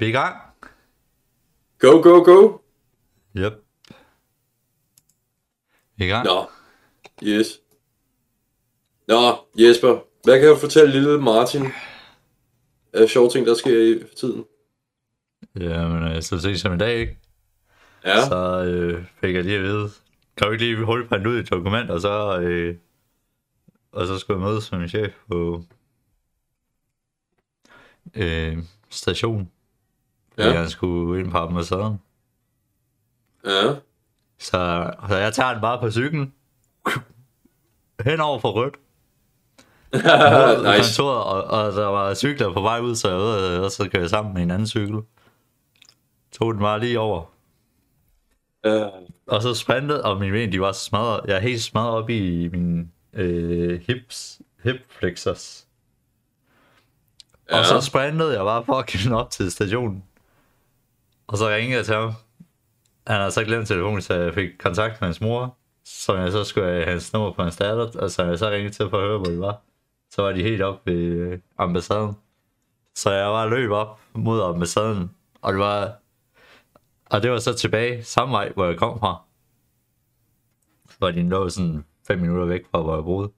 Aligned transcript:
Vi 0.00 0.04
er 0.04 0.08
i 0.08 0.12
gang. 0.12 0.36
Go, 1.78 2.02
go, 2.02 2.24
go. 2.24 2.58
Yep. 3.36 3.52
Vi 5.96 6.04
er 6.04 6.08
i 6.08 6.10
gang. 6.10 6.26
Nå, 6.26 6.50
yes. 7.22 7.60
Nå, 9.08 9.46
Jesper, 9.58 10.00
hvad 10.24 10.40
kan 10.40 10.48
du 10.48 10.56
fortælle 10.56 10.92
lille 10.92 11.20
Martin 11.20 11.66
af 12.92 13.08
sjove 13.08 13.30
ting, 13.30 13.46
der 13.46 13.54
sker 13.54 13.94
i 13.94 14.02
tiden? 14.16 14.44
Jamen, 15.60 16.02
øh, 16.12 16.22
så 16.22 16.40
ses 16.40 16.60
som 16.60 16.74
i 16.74 16.78
dag, 16.78 16.98
ikke? 16.98 17.18
Ja, 18.04 18.28
Så 18.28 18.64
øh, 18.64 19.04
fik 19.20 19.34
jeg 19.34 19.44
lige 19.44 19.56
at 19.56 19.62
vide, 19.62 19.88
kan 20.36 20.46
du 20.46 20.52
ikke 20.52 20.64
lige 20.64 20.84
hurtigt 20.84 21.08
printe 21.08 21.30
ud 21.30 21.36
i 21.36 21.40
et 21.40 21.50
dokument, 21.50 21.90
og 21.90 22.00
så, 22.00 22.40
øh, 22.40 22.76
og 23.92 24.06
så 24.06 24.18
skulle 24.18 24.40
jeg 24.40 24.48
mødes 24.48 24.72
med 24.72 24.78
min 24.78 24.88
chef 24.88 25.14
på 25.28 25.64
øh, 28.14 28.58
station. 28.90 29.50
Ja. 30.46 30.52
Han 30.52 30.70
skulle 30.70 31.20
ind 31.20 31.30
på 31.30 31.38
ambassaden. 31.38 32.00
ja. 33.46 33.74
Så, 34.38 34.90
så 35.08 35.16
jeg 35.16 35.32
tager 35.32 35.52
den 35.52 35.60
bare 35.60 35.80
på 35.80 35.90
cyklen. 35.90 36.32
Hen 38.04 38.20
over 38.20 38.38
for 38.38 38.50
rødt. 38.52 38.74
nice. 39.94 41.00
kontoret, 41.00 41.24
og, 41.24 41.44
og 41.44 41.72
der 41.72 41.86
var 41.86 42.14
cykler 42.14 42.52
på 42.52 42.60
vej 42.60 42.80
ud, 42.80 42.94
så 42.94 43.08
jeg 43.08 43.18
ved, 43.18 43.58
og 43.58 43.70
så 43.70 43.88
kører 43.88 44.02
jeg 44.02 44.10
sammen 44.10 44.34
med 44.34 44.42
en 44.42 44.50
anden 44.50 44.66
cykel. 44.68 45.00
Tog 46.32 46.52
den 46.54 46.60
bare 46.62 46.80
lige 46.80 47.00
over. 47.00 47.22
Uh, 48.68 48.72
Og 49.26 49.42
så 49.42 49.54
sprintede, 49.54 50.04
og 50.04 50.20
mine 50.20 50.32
ben, 50.32 50.52
de 50.52 50.60
var 50.60 50.72
smadret. 50.72 51.20
Jeg 51.26 51.36
er 51.36 51.40
helt 51.40 51.62
smadret 51.62 51.90
op 52.02 52.10
i 52.10 52.48
mine 52.48 52.88
øh, 53.12 53.80
hips, 53.86 54.40
hip 54.64 54.76
flexors. 54.88 55.66
Ja. 57.50 57.58
Og 57.58 57.64
så 57.64 57.80
sprintede 57.80 58.36
jeg 58.36 58.44
bare 58.44 58.64
fucking 58.64 59.14
op 59.14 59.30
til 59.30 59.50
stationen. 59.50 60.04
Og 61.30 61.38
så 61.38 61.48
ringede 61.48 61.76
jeg 61.76 61.84
til 61.84 61.94
ham. 61.94 62.12
Han 63.06 63.16
havde 63.16 63.30
så 63.30 63.44
glemt 63.44 63.68
telefonen, 63.68 64.02
så 64.02 64.14
jeg 64.14 64.34
fik 64.34 64.50
kontakt 64.58 65.00
med 65.00 65.08
hans 65.08 65.20
mor. 65.20 65.56
Som 65.84 66.16
jeg 66.16 66.32
så 66.32 66.44
skulle 66.44 66.66
have 66.66 66.84
hans 66.84 67.12
nummer 67.12 67.32
på 67.32 67.42
hans 67.42 67.56
datter, 67.56 68.00
og 68.00 68.10
så 68.10 68.24
jeg 68.24 68.38
så 68.38 68.50
ringede 68.50 68.74
til 68.74 68.90
for 68.90 68.98
at 68.98 69.08
høre, 69.08 69.18
hvor 69.18 69.26
de 69.30 69.40
var. 69.40 69.62
Så 70.10 70.22
var 70.22 70.32
de 70.32 70.42
helt 70.42 70.62
oppe 70.62 70.92
ved 70.92 71.02
øh, 71.02 71.38
ambassaden. 71.58 72.14
Så 72.94 73.10
jeg 73.10 73.26
var 73.26 73.46
løb 73.46 73.70
op 73.70 74.00
mod 74.14 74.42
ambassaden, 74.42 75.10
og 75.42 75.52
det 75.52 75.60
var 75.60 76.00
og 77.10 77.22
det 77.22 77.30
var 77.30 77.38
så 77.38 77.54
tilbage 77.54 78.04
samme 78.04 78.32
vej, 78.32 78.52
hvor 78.54 78.66
jeg 78.66 78.76
kom 78.76 78.98
fra. 78.98 79.22
Hvor 80.98 81.10
de 81.10 81.28
lå 81.28 81.48
sådan 81.48 81.84
5 82.06 82.18
minutter 82.18 82.44
væk 82.44 82.60
fra, 82.70 82.82
hvor 82.82 82.94
jeg 82.94 83.04
boede. 83.04 83.32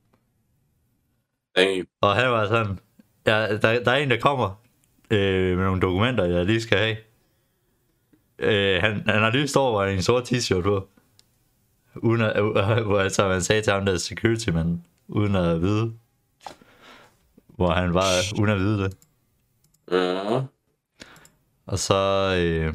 dang. 1.56 1.86
Og 2.00 2.14
han 2.14 2.30
var 2.30 2.46
sådan, 2.46 2.78
ja, 3.26 3.56
der, 3.56 3.84
der 3.84 3.92
er 3.92 3.96
en, 3.96 4.10
der 4.10 4.20
kommer 4.20 4.62
øh, 5.10 5.56
med 5.56 5.64
nogle 5.64 5.80
dokumenter, 5.80 6.24
jeg 6.24 6.46
lige 6.46 6.60
skal 6.60 6.78
have. 6.78 6.96
Øh, 8.42 8.80
han, 8.80 9.02
han 9.06 9.22
har 9.22 9.30
lige 9.30 9.48
stået 9.48 9.66
over 9.66 9.84
en 9.84 10.02
sort 10.02 10.32
t-shirt 10.32 10.62
på. 10.62 10.88
Uden 11.96 12.20
at, 12.20 12.36
øh, 12.36 12.86
hvor 12.86 12.98
altså, 12.98 13.28
man 13.28 13.42
sagde 13.42 13.62
til 13.62 13.72
ham, 13.72 13.84
der 13.86 13.92
er 13.92 13.98
security 13.98 14.48
man, 14.48 14.84
uden 15.08 15.36
at 15.36 15.62
vide, 15.62 15.92
hvor 17.46 17.70
han 17.70 17.94
var, 17.94 18.08
uden 18.38 18.50
at 18.50 18.58
vide 18.58 18.82
det. 18.82 18.96
Ja. 19.90 20.42
Og 21.66 21.78
så, 21.78 21.94
øh, 22.38 22.74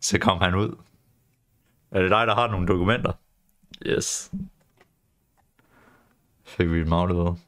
så 0.00 0.18
kom 0.18 0.38
han 0.38 0.54
ud. 0.54 0.76
Er 1.90 2.02
det 2.02 2.10
dig, 2.10 2.26
der 2.26 2.34
har 2.34 2.50
nogle 2.50 2.66
dokumenter? 2.66 3.12
Yes. 3.86 4.30
Fik 6.44 6.70
vi 6.70 6.78
dem 6.78 6.92
afleveret. 6.92 7.38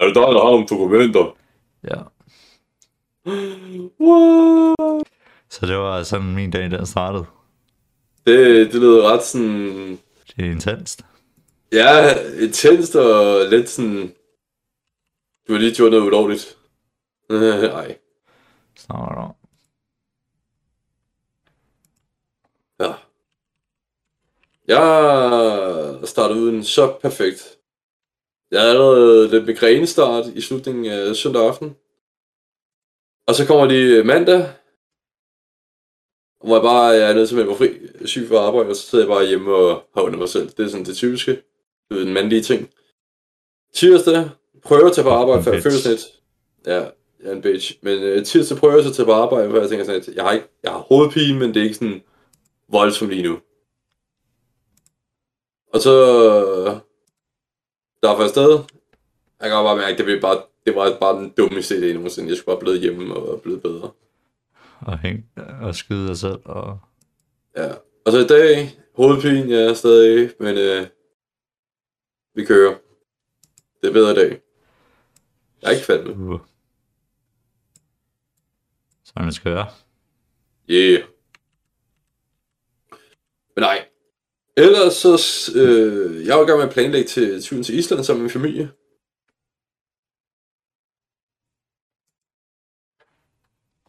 Er 0.00 0.04
det 0.04 0.14
dig, 0.14 0.22
der 0.22 0.44
har 0.44 0.50
nogle 0.50 0.66
dokumenter? 0.66 1.36
Ja. 1.84 2.02
What? 4.06 4.85
Så 5.50 5.66
det 5.66 5.76
var 5.76 6.02
sådan 6.02 6.34
min 6.34 6.50
dag, 6.50 6.70
der 6.70 6.84
startede. 6.84 7.24
Det, 8.26 8.72
det 8.72 8.80
lyder 8.80 9.12
ret 9.12 9.24
sådan... 9.24 9.90
Det 10.36 10.46
er 10.46 10.50
intenst. 10.50 11.04
Ja, 11.72 12.14
intenst 12.40 12.96
og 12.96 13.46
lidt 13.50 13.68
sådan... 13.68 14.14
Du 15.48 15.52
har 15.52 15.60
lige 15.60 15.74
gjort 15.74 15.90
noget 15.90 16.06
ulovligt. 16.06 16.58
Nej. 17.30 17.98
Snart 18.76 19.18
om. 19.18 19.34
Ja. 22.80 22.92
Jeg 24.68 26.08
startede 26.08 26.40
uden 26.40 26.64
så 26.64 26.98
perfekt. 27.02 27.56
Jeg 28.50 28.60
havde 28.60 28.72
allerede 28.72 29.28
lidt 29.28 29.46
migrænestart 29.46 30.26
i 30.26 30.40
slutningen 30.40 30.86
af 30.86 31.16
søndag 31.16 31.42
aften. 31.42 31.76
Og 33.26 33.34
så 33.34 33.46
kommer 33.46 33.66
de 33.66 34.04
mandag, 34.04 34.48
hvor 36.44 36.56
jeg 36.56 36.62
bare 36.62 36.84
jeg 36.84 37.10
er 37.10 37.14
nødt 37.14 37.28
til 37.28 37.34
at 37.34 37.46
melde 37.46 37.48
mig 37.48 37.58
fri, 37.58 38.06
syg 38.06 38.28
for 38.28 38.38
arbejde, 38.38 38.70
og 38.70 38.76
så 38.76 38.82
sidder 38.82 39.04
jeg 39.04 39.14
bare 39.14 39.26
hjemme 39.26 39.54
og 39.54 39.82
har 39.94 40.02
under 40.02 40.18
mig 40.18 40.28
selv. 40.28 40.48
Det 40.48 40.64
er 40.64 40.68
sådan 40.68 40.86
det 40.86 40.96
typiske. 40.96 41.30
Det 41.90 42.00
er 42.00 42.04
den 42.04 42.12
mandlige 42.12 42.42
ting. 42.42 42.70
Tirsdag 43.74 44.30
prøver 44.64 44.86
at 44.86 44.92
tage 44.92 45.04
på 45.04 45.10
arbejde, 45.10 45.42
før 45.42 45.52
jeg 45.52 45.62
føler 45.62 45.76
sådan 45.76 45.96
lidt. 45.96 46.06
Ja, 46.66 46.74
jeg 46.74 46.90
er 47.30 47.32
en 47.32 47.42
bitch. 47.42 47.78
Men 47.82 48.18
uh, 48.18 48.24
tirsdag 48.24 48.58
prøver 48.58 48.74
jeg 48.74 48.82
så 48.84 48.90
at 48.90 48.96
tage 48.96 49.06
på 49.06 49.12
arbejde, 49.12 49.50
for 49.50 49.60
jeg 49.60 49.68
tænker 49.68 49.84
sådan 49.84 50.00
lidt, 50.00 50.16
jeg 50.16 50.24
har, 50.24 50.32
ikke, 50.32 50.46
jeg 50.62 50.72
har 50.72 50.78
hovedpine, 50.78 51.38
men 51.38 51.54
det 51.54 51.60
er 51.60 51.64
ikke 51.64 51.74
sådan 51.74 52.02
voldsomt 52.68 53.10
lige 53.10 53.22
nu. 53.22 53.38
Og 55.74 55.80
så 55.80 55.94
der 58.02 58.08
var 58.16 58.24
afsted. 58.24 58.50
Jeg 59.40 59.48
kan 59.50 59.50
bare 59.50 59.76
mærke, 59.76 59.92
at 59.92 59.98
det, 59.98 60.04
blev 60.04 60.20
bare, 60.20 60.42
det 60.66 60.74
var 60.74 60.96
bare 61.00 61.16
den 61.16 61.30
dummeste 61.36 61.74
idé 61.76 61.92
nogensinde. 61.92 62.28
Jeg 62.28 62.36
skulle 62.36 62.56
bare 62.56 62.60
blive 62.60 62.80
hjemme 62.80 63.16
og 63.16 63.42
blive 63.42 63.60
bedre. 63.60 63.90
Og, 64.86 64.98
hæng, 64.98 65.30
og 65.60 65.74
skyde 65.74 66.08
dig 66.08 66.16
selv. 66.16 66.38
Og... 66.44 66.78
Ja. 67.56 67.74
Og 68.04 68.12
så 68.12 68.18
i 68.18 68.26
dag, 68.26 68.78
hovedpine, 68.96 69.50
jeg 69.50 69.62
er 69.62 69.74
stadig, 69.74 70.30
men 70.40 70.58
øh, 70.58 70.86
vi 72.34 72.44
kører. 72.44 72.74
Det 73.80 73.88
er 73.88 73.92
bedre 73.92 74.12
i 74.12 74.14
dag. 74.14 74.40
Jeg 75.62 75.68
er 75.68 75.70
ikke 75.70 75.86
fandme. 75.86 76.38
Sådan 79.04 79.32
skal 79.32 79.52
være. 79.52 79.66
Yeah. 80.70 81.04
Men 83.56 83.62
nej. 83.62 83.88
Ellers 84.56 84.94
så, 84.94 85.18
øh, 85.56 86.26
jeg 86.26 86.38
er 86.38 86.42
i 86.42 86.46
gang 86.46 86.58
med 86.58 86.66
at 86.66 86.72
planlægge 86.72 87.08
til 87.08 87.42
turen 87.42 87.62
til 87.62 87.78
Island 87.78 88.04
sammen 88.04 88.22
med 88.22 88.30
min 88.34 88.42
familie. 88.42 88.70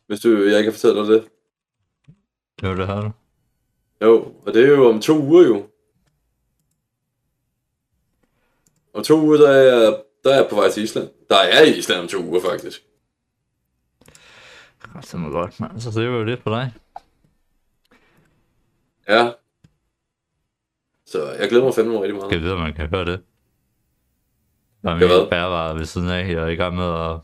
Hvis 0.08 0.20
du, 0.20 0.44
jeg 0.44 0.64
kan 0.64 0.74
fortælle 0.74 1.00
dig 1.00 1.08
det. 1.08 1.28
Det 2.62 2.70
var 2.70 2.76
det 2.76 2.88
her. 2.88 3.02
du. 3.02 3.12
Jo, 4.02 4.34
og 4.46 4.54
det 4.54 4.64
er 4.64 4.68
jo 4.68 4.90
om 4.90 5.02
to 5.02 5.20
uger 5.20 5.48
jo. 5.48 5.70
Om 8.94 9.04
to 9.04 9.22
uger, 9.22 9.38
der 9.38 9.50
er, 9.50 9.84
jeg, 9.84 10.02
der 10.24 10.32
er 10.32 10.36
jeg 10.36 10.48
på 10.50 10.56
vej 10.56 10.70
til 10.72 10.84
Island. 10.84 11.10
Der 11.30 11.36
er 11.36 11.60
jeg 11.60 11.68
i 11.68 11.78
Island 11.78 12.00
om 12.02 12.08
to 12.08 12.18
uger, 12.18 12.42
faktisk. 12.42 12.84
Det 14.94 15.14
var 15.14 15.30
godt, 15.30 15.60
mand. 15.60 15.80
Så 15.80 16.00
det 16.00 16.10
var 16.10 16.18
jo 16.18 16.24
lidt 16.24 16.44
på 16.44 16.50
dig. 16.50 16.74
Ja. 19.08 19.32
Så 21.06 21.32
jeg 21.32 21.50
glæder 21.50 21.64
mig 21.64 21.74
fandme 21.76 22.02
rigtig 22.02 22.16
meget. 22.16 22.32
Skal 22.32 22.42
vide, 22.42 22.54
om 22.54 22.60
man 22.60 22.74
kan 22.74 22.88
høre 22.88 23.06
det? 23.06 23.24
Der 24.82 24.92
er 24.92 24.96
min 24.96 25.30
bærevare 25.30 25.76
ved 25.76 25.86
siden 25.86 26.10
af. 26.10 26.28
Jeg 26.28 26.44
er 26.44 26.48
i 26.48 26.56
gang 26.56 26.76
med 26.76 26.86
at, 26.86 27.20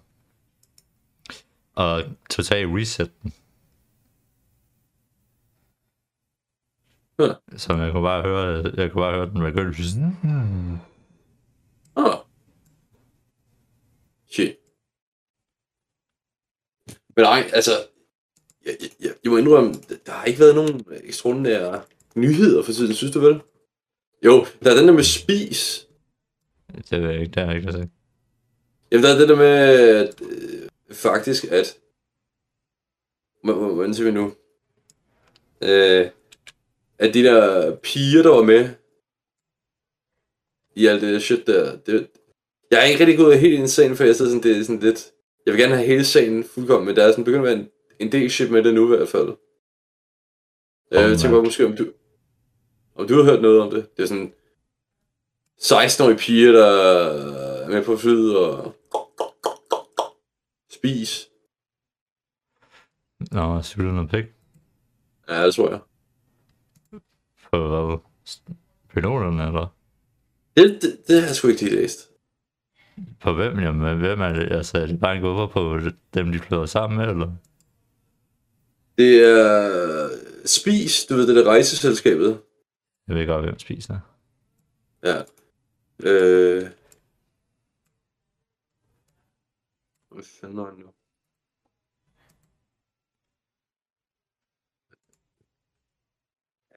at 1.77 2.05
totalt 2.29 2.69
reset 2.75 3.11
den. 3.23 3.33
Ja. 7.19 7.33
Så 7.57 7.73
jeg 7.73 7.91
kunne 7.91 8.03
bare 8.03 8.21
høre, 8.21 8.71
jeg 8.77 8.91
kunne 8.91 9.01
bare 9.01 9.13
høre 9.13 9.29
den 9.29 9.39
begynde. 9.39 9.73
Ah. 11.95 12.17
Shit. 14.31 14.55
Men 17.15 17.23
nej, 17.23 17.49
altså, 17.53 17.71
jeg, 18.65 18.75
jeg, 18.81 18.89
jeg, 18.99 19.11
jeg 19.23 19.31
må 19.31 19.37
indrømme, 19.37 19.73
der 20.05 20.11
har 20.11 20.25
ikke 20.25 20.39
været 20.39 20.55
nogen 20.55 20.85
ekstraordinære 21.03 21.81
nyheder 22.15 22.63
for 22.63 22.71
tiden, 22.71 22.93
synes 22.93 23.13
du 23.13 23.19
vel? 23.19 23.41
Jo, 24.25 24.45
der 24.63 24.71
er 24.71 24.75
den 24.75 24.87
der 24.87 24.93
med 24.93 25.03
spis. 25.03 25.87
Det 26.89 27.01
ved 27.01 27.09
jeg 27.09 27.19
ikke, 27.21 27.31
det 27.31 27.43
har 27.43 27.51
jeg 27.51 27.55
ikke 27.55 27.71
set. 27.71 27.89
Jamen, 28.91 29.03
der 29.03 29.13
er 29.13 29.19
det 29.19 29.29
der 29.29 29.35
med, 29.35 29.99
øh, 30.01 30.62
faktisk, 30.93 31.43
at... 31.51 31.77
Hvor- 33.43 33.53
hvor- 33.53 33.73
Hvordan 33.73 33.93
siger 33.93 34.11
vi 34.11 34.17
nu? 34.17 34.33
Øh, 35.61 36.09
at 36.97 37.13
de 37.13 37.23
der 37.23 37.75
piger, 37.75 38.23
der 38.23 38.29
var 38.29 38.43
med 38.43 38.69
i 40.75 40.85
alt 40.87 41.01
det 41.01 41.13
der 41.13 41.19
shit 41.19 41.47
der, 41.47 41.77
det, 41.77 42.07
jeg 42.71 42.79
er 42.79 42.83
ikke 42.85 42.99
rigtig 42.99 43.17
gået 43.17 43.39
helt 43.39 43.53
ind 43.53 43.63
i 43.63 43.67
sagen, 43.67 43.95
for 43.95 44.03
jeg 44.03 44.15
sidder 44.15 44.31
sådan, 44.31 44.43
det 44.43 44.57
er 44.57 44.63
sådan 44.63 44.79
lidt... 44.79 45.11
Jeg 45.45 45.53
vil 45.53 45.61
gerne 45.61 45.75
have 45.75 45.87
hele 45.87 46.05
sagen 46.05 46.43
fuldkommen, 46.43 46.85
men 46.85 46.95
der 46.95 47.03
er 47.03 47.11
sådan 47.11 47.23
begyndt 47.23 47.47
at 47.47 47.51
være 47.55 47.59
en, 47.63 47.69
en 47.99 48.11
del 48.11 48.31
shit 48.31 48.51
med 48.51 48.63
det 48.63 48.73
nu 48.73 48.93
i 48.93 48.97
hvert 48.97 49.09
fald. 49.09 49.33
Jeg 50.91 51.11
Om, 51.11 51.17
tænker 51.17 51.29
bare 51.37 51.43
måske, 51.43 51.65
om 51.65 51.75
du, 51.75 51.91
om 52.95 53.07
du 53.07 53.15
har 53.15 53.23
hørt 53.23 53.41
noget 53.41 53.61
om 53.61 53.69
det. 53.71 53.97
Det 53.97 54.03
er 54.03 54.07
sådan 54.07 54.33
16-årige 55.61 56.17
piger, 56.17 56.51
der 56.51 56.65
er 57.63 57.67
med 57.69 57.83
på 57.83 57.97
flyet 57.97 58.37
og 58.37 58.75
spis. 60.83 61.29
Nå, 63.31 63.61
sulte 63.61 63.91
noget 63.91 64.09
pik. 64.09 64.25
Ja, 65.29 65.45
det 65.45 65.55
tror 65.55 65.69
jeg. 65.69 65.79
På 67.51 67.67
hvad? 67.67 67.97
Piloterne, 68.93 69.47
eller? 69.47 69.75
Det, 70.57 70.79
det, 70.81 70.97
det 71.07 71.21
har 71.21 71.27
jeg 71.27 71.35
sgu 71.35 71.47
ikke 71.47 71.61
lige 71.61 71.75
læst. 71.75 72.09
På 73.21 73.33
hvem? 73.33 73.59
Jamen, 73.59 73.99
hvem 73.99 74.21
er 74.21 74.33
det? 74.33 74.51
Altså, 74.51 74.77
er 74.77 74.85
det 74.85 74.99
bare 74.99 75.15
en 75.15 75.21
guffer 75.21 75.47
på 75.47 75.79
dem, 76.13 76.31
de 76.31 76.39
flyder 76.39 76.65
sammen 76.65 76.97
med, 76.97 77.07
eller? 77.07 77.31
Det 78.97 79.25
er 79.25 80.09
Spis, 80.45 81.05
du 81.05 81.15
ved, 81.15 81.27
det 81.27 81.35
der 81.35 81.49
rejseselskabet. 81.49 82.41
Jeg 83.07 83.15
ved 83.15 83.27
godt, 83.27 83.45
hvem 83.45 83.59
spiser. 83.59 83.99
Ja. 85.03 85.21
Øh... 86.03 86.69
Hvad 90.13 90.23
fanden 90.23 90.59
er 90.59 90.65
han 90.65 90.79
nu? 90.79 90.93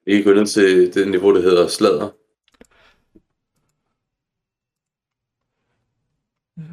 Vi 0.05 0.23
gået 0.25 0.37
ned 0.37 0.47
til 0.47 0.95
det 0.95 1.11
niveau, 1.11 1.35
der 1.35 1.41
hedder 1.41 1.69
sladder. 1.69 2.11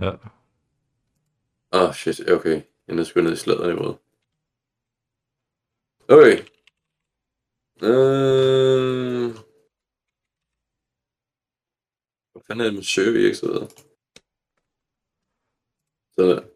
Ja. 0.01 0.11
Ah, 1.71 1.89
oh, 1.89 1.93
shit, 1.95 2.19
okay. 2.29 2.61
Jeg 2.87 2.93
er 2.93 3.21
ned 3.23 3.33
i 3.33 3.35
sladderniveauet. 3.35 3.97
Okay. 6.09 6.37
Øh... 7.83 9.33
Hvad 12.31 12.41
fanden 12.47 12.61
er 12.61 12.65
det 12.65 12.73
med 12.73 12.83
søgevirksomheder? 12.83 13.67
Sådan 16.15 16.31
der. 16.31 16.52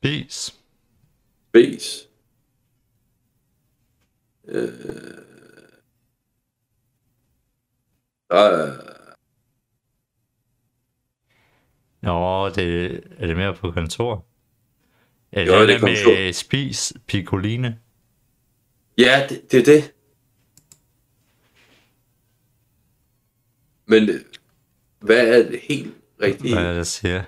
Spis. 0.00 0.54
Base. 1.52 2.06
Øh... 4.44 4.68
Er... 8.30 8.76
Nå, 12.02 12.48
det, 12.48 13.00
er 13.18 13.26
det 13.26 13.36
mere 13.36 13.54
på 13.54 13.70
kontor? 13.70 14.26
Ja, 15.32 15.40
Jo, 15.44 15.52
det 15.52 15.62
er 15.62 15.66
det 15.66 15.82
med 15.82 16.04
kontor. 16.04 16.32
spis 16.32 16.92
piccoline. 17.06 17.78
Ja, 18.98 19.26
det, 19.28 19.52
det 19.52 19.60
er 19.60 19.64
det. 19.64 19.92
Men 23.86 24.08
øh, 24.08 24.20
hvad 24.98 25.28
er 25.38 25.50
det 25.50 25.60
helt 25.60 25.94
rigtigt? 26.22 26.54
Hvad 26.54 26.64
er 26.64 26.68
det, 26.68 26.76
jeg 26.76 26.86
siger? 26.86 27.22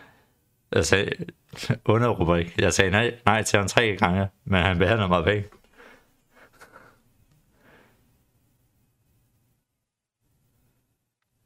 Sagde 0.82 1.26
underrubrik. 1.84 2.58
Jeg 2.58 2.72
sagde 2.72 2.90
nej, 2.90 3.18
nej 3.24 3.42
til 3.42 3.58
ham 3.58 3.68
tre 3.68 3.96
gange, 3.96 4.28
men 4.44 4.62
han 4.62 4.78
behandler 4.78 5.08
mig 5.08 5.24
pænt. 5.24 5.46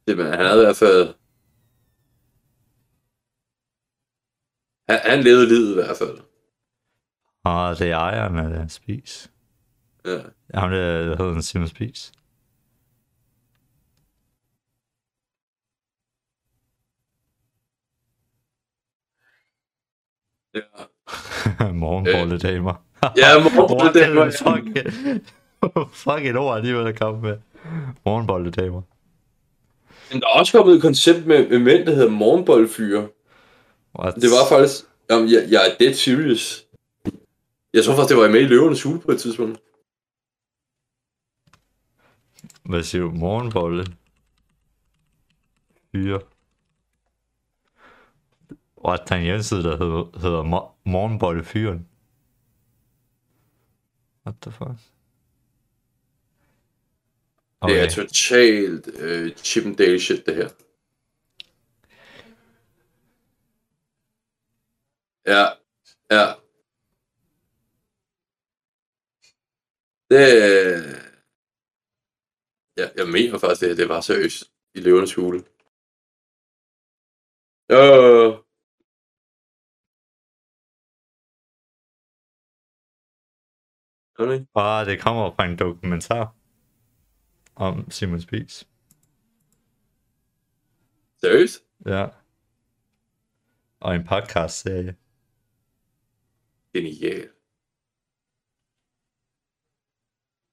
Det, 0.07 0.17
men 0.17 0.25
han 0.25 0.45
havde 0.45 0.61
i 0.61 0.65
hvert 0.65 0.75
fald... 0.75 1.13
Han, 4.89 4.99
han 5.03 5.23
levede 5.23 5.47
livet 5.47 5.71
i 5.71 5.73
hvert 5.73 5.97
fald. 5.97 6.17
Og 7.43 7.79
det 7.79 7.91
er 7.91 7.97
ejeren 7.97 8.39
af 8.39 8.49
den 8.49 8.69
spis. 8.69 9.31
Ja. 10.05 10.19
Ham 10.53 10.69
der, 10.69 11.03
der 11.03 11.23
hedder 11.23 11.41
Simon 11.41 11.67
Spis. 11.67 12.11
Ja. 20.57 21.71
Morgenbolledamer. 21.83 22.73
Ja, 23.17 23.39
morgenbolledamer? 23.43 24.31
Fuck, 24.43 25.95
fuck 26.03 26.25
et 26.25 26.37
ord 26.37 26.57
alligevel 26.57 26.87
at 26.87 26.99
komme 26.99 27.21
med. 27.21 27.37
Morgenbolledamer. 28.05 28.81
Men 30.11 30.21
der 30.21 30.27
er 30.27 30.39
også 30.39 30.57
kommet 30.57 30.75
et 30.75 30.81
koncept 30.81 31.25
med, 31.25 31.49
med 31.49 31.59
mænd, 31.59 31.85
der 31.85 31.95
hedder 31.95 32.09
morgenboldfyre. 32.09 33.07
What? 33.99 34.15
Det 34.15 34.29
var 34.29 34.57
faktisk... 34.57 34.85
Jamen, 35.09 35.31
jeg, 35.31 35.47
jeg 35.49 35.61
er 35.67 35.75
dead 35.79 35.93
serious. 35.93 36.65
Jeg 37.73 37.83
tror 37.83 37.95
faktisk, 37.95 38.09
det 38.09 38.23
var 38.23 38.29
med 38.29 38.41
i 38.41 38.43
Løvernes 38.43 38.83
Hule 38.83 38.99
på 38.99 39.11
et 39.11 39.19
tidspunkt. 39.19 39.59
Hvad 42.63 42.83
siger 42.83 43.01
du? 43.01 43.11
Morgenbolle? 43.11 43.85
Fyre. 45.91 46.19
What? 48.87 49.09
Der 49.09 49.15
er 49.15 49.19
en 49.19 49.25
hjemmeside, 49.25 49.63
der 49.63 49.77
hedder, 49.77 50.19
hedder 50.19 50.43
Mo- 50.43 50.73
Morgenbollefyren. 50.85 51.89
What 54.25 54.35
the 54.41 54.51
fuck? 54.51 54.69
Okay. 57.61 57.73
Det 57.73 57.83
er 57.83 57.89
totalt 57.89 58.87
øh, 58.87 59.35
Chippendale 59.35 59.99
shit, 59.99 60.25
det 60.25 60.35
her. 60.35 60.49
Ja, 65.25 65.43
ja. 66.11 66.25
Det... 70.09 71.07
Ja, 72.77 72.89
jeg 72.97 73.07
mener 73.07 73.37
faktisk, 73.39 73.61
det, 73.61 73.77
det 73.77 73.89
var 73.89 74.01
seriøst 74.01 74.51
i 74.75 74.79
løvernes 74.79 75.15
hule. 75.15 75.39
Øh. 77.71 78.46
Er 84.19 84.25
det 84.25 84.33
ikke? 84.33 84.45
Ah, 84.55 84.85
det 84.85 85.01
kommer 85.01 85.31
fra 85.35 85.45
en 85.45 85.57
dokumentar 85.57 86.35
om 87.55 87.91
Simon 87.91 88.21
Spies. 88.21 88.67
Seriøst? 91.21 91.63
Ja. 91.85 92.07
Og 93.79 93.95
en 93.95 94.03
podcast-serie. 94.03 94.95
Genial. 96.73 97.29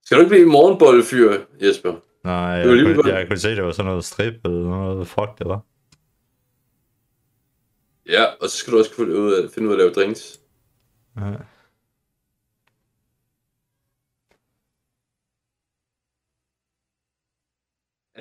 Skal 0.05 0.17
du 0.17 0.23
ikke 0.23 0.35
blive 0.35 0.47
morgenbollefyr, 0.47 1.45
Jesper? 1.63 2.01
Nej, 2.25 2.35
jeg, 2.35 2.67
lige 2.67 2.85
kunne, 2.85 2.95
godt. 2.95 3.07
jeg 3.07 3.29
kunne 3.29 3.39
se, 3.39 3.57
det 3.57 3.65
var 3.65 3.73
sådan 3.73 3.89
noget 3.89 4.05
strip 4.05 4.35
eller 4.45 4.69
noget 4.69 5.09
fuck, 5.09 5.39
det 5.39 5.47
var. 5.49 5.61
Ja, 8.07 8.25
og 8.25 8.49
så 8.49 8.57
skal 8.57 8.73
du 8.73 8.79
også 8.79 8.95
finde 8.97 9.69
ud 9.69 9.73
af 9.73 9.73
at 9.73 9.79
lave 9.79 9.93
drinks. 9.93 10.41
Ja. 11.17 11.35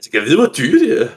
Altså, 0.03 0.12
kan 0.12 0.19
jeg 0.22 0.27
vide, 0.27 0.39
hvor 0.41 0.53
dyre 0.60 0.79
det 0.83 0.91
er? 1.01 1.10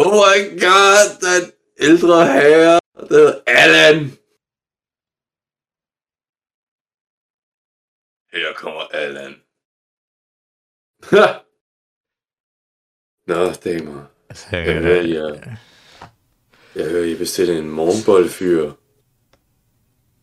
Oh 0.00 0.12
my 0.22 0.38
god, 0.64 1.06
den 1.24 1.44
ældre 1.86 2.16
herre, 2.34 2.80
der 2.96 3.18
hedder 3.18 3.42
Allan. 3.62 4.00
Her 8.32 8.52
kommer 8.62 8.84
Allan. 9.02 9.34
Ha! 11.10 11.26
Nå, 13.28 13.38
damer. 13.64 14.02
Altså, 14.28 14.56
jeg, 14.56 14.82
Jeg 14.84 15.04
I, 15.04 15.73
jeg 16.76 16.90
hører, 16.90 17.04
I 17.04 17.14
bestille 17.14 17.58
en 17.58 17.70
morgenboldfyr. 17.70 18.70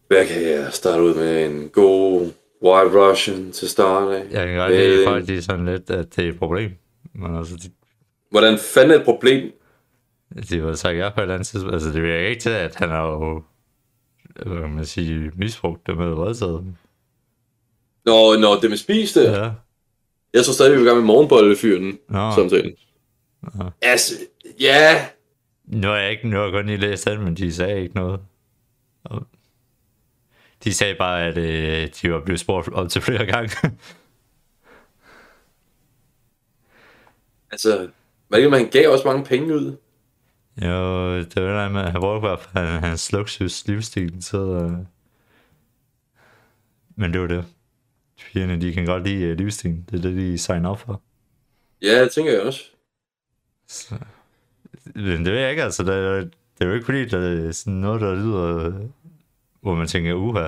Hvad 0.08 0.28
kan 0.28 0.42
jeg 0.42 0.74
starte 0.74 1.04
ud 1.04 1.16
med? 1.16 1.46
En 1.46 1.70
god 1.70 2.22
White 2.64 3.00
Russian 3.10 3.52
til 3.52 3.70
start 3.70 4.14
af? 4.14 4.26
jeg 4.32 4.48
kan 4.48 4.58
godt 4.58 4.72
lide 4.72 5.02
en- 5.04 5.08
faktisk 5.10 5.46
sådan 5.46 5.66
lidt, 5.66 5.90
at 5.90 6.16
det 6.16 6.26
er 6.26 6.30
et 6.30 6.40
problem. 6.40 6.72
Men 7.14 7.36
altså, 7.38 7.56
de, 7.56 7.70
Hvordan 8.30 8.58
fanden 8.60 8.92
er 8.92 9.00
et 9.00 9.06
problem? 9.06 9.52
de 10.50 10.64
var 10.64 10.74
sagt 10.74 10.98
ja 10.98 11.10
på 11.10 11.20
et 11.20 11.22
eller 11.22 11.34
andet 11.36 11.48
tidspunkt. 11.48 11.74
Altså, 11.74 11.90
det 11.92 12.04
virker 12.04 12.28
ikke 12.28 12.42
til, 12.42 12.50
at 12.50 12.76
han 12.76 12.90
har 12.90 13.08
jo, 13.08 13.44
hvad 14.46 14.60
kan 14.62 14.70
man 14.70 14.86
sige, 14.86 15.32
misbrugt 15.36 15.88
det 15.88 15.98
med 15.98 16.08
voldtaget. 16.10 16.66
Nå, 18.06 18.36
nå, 18.36 18.60
det 18.62 18.70
med 18.70 18.78
spis 18.78 19.14
det. 19.14 19.24
Ja. 19.32 19.52
Jeg 20.34 20.46
tror 20.46 20.54
stadig, 20.54 20.72
vi 20.72 20.78
er 20.78 20.82
i 20.82 20.86
gang 20.86 20.98
med 20.98 21.06
morgenboldefyren, 21.06 21.98
samtalen. 22.36 22.72
Nå. 23.44 23.64
Altså, 23.82 24.14
ja. 24.60 25.06
Nu 25.72 25.88
har 25.88 25.96
jeg 25.96 26.12
ikke, 26.12 26.28
nu 26.28 26.38
har 26.38 26.44
jeg 26.44 26.52
kun 26.54 26.66
lige 26.66 26.78
læst 26.78 27.06
den, 27.06 27.22
men 27.24 27.36
de 27.36 27.54
sagde 27.54 27.82
ikke 27.82 27.96
noget. 27.96 28.20
Og 29.04 29.28
De 30.64 30.74
sagde 30.74 30.96
bare, 30.96 31.24
at 31.26 31.38
øh, 31.38 31.90
de 32.02 32.12
var 32.14 32.22
blevet 32.26 32.40
spurgt 32.40 32.68
op 32.70 32.90
til 32.90 33.02
flere 33.02 33.26
gange. 33.26 33.52
Altså, 37.52 37.90
er 38.34 38.38
det, 38.40 38.52
man 38.52 38.70
gav 38.70 38.90
også 38.92 39.08
mange 39.08 39.26
penge 39.26 39.56
ud? 39.56 39.78
jo, 40.62 41.18
det 41.20 41.44
var 41.44 41.52
noget 41.54 41.72
med, 41.72 41.82
at 41.82 41.92
han 41.92 42.02
for 42.02 42.60
han- 42.60 42.84
hans 42.84 43.12
luksus 43.12 43.68
livsstil. 43.68 44.24
Så, 44.24 44.38
øh... 44.54 44.72
Men 46.96 47.14
det 47.14 47.22
var 47.22 47.28
det. 47.28 47.46
Pigerne, 48.18 48.62
de 48.62 48.74
kan 48.74 48.86
godt 48.86 49.04
lide 49.04 49.24
øh, 49.24 49.38
livsstilen. 49.38 49.86
Det 49.92 49.98
er 49.98 50.02
det, 50.02 50.18
de 50.18 50.38
signer 50.38 50.70
op 50.70 50.80
for. 50.80 51.02
Ja, 51.82 52.04
det 52.04 52.12
tænker 52.12 52.32
jeg 52.32 52.42
også. 52.42 52.64
Så, 53.68 53.96
men 54.96 55.26
det 55.26 55.34
ved 55.34 55.40
jeg 55.40 55.50
ikke, 55.50 55.64
altså. 55.64 55.84
Det, 55.84 55.94
er- 55.94 56.22
det 56.22 56.62
er 56.62 56.66
jo 56.66 56.74
ikke 56.74 56.86
fordi, 56.86 57.06
der 57.06 57.48
er 57.48 57.52
sådan 57.52 57.74
noget, 57.74 58.02
der 58.02 58.16
lyder, 58.16 58.72
hvor 59.62 59.76
man 59.76 59.88
tænker, 59.88 60.14
uha. 60.14 60.48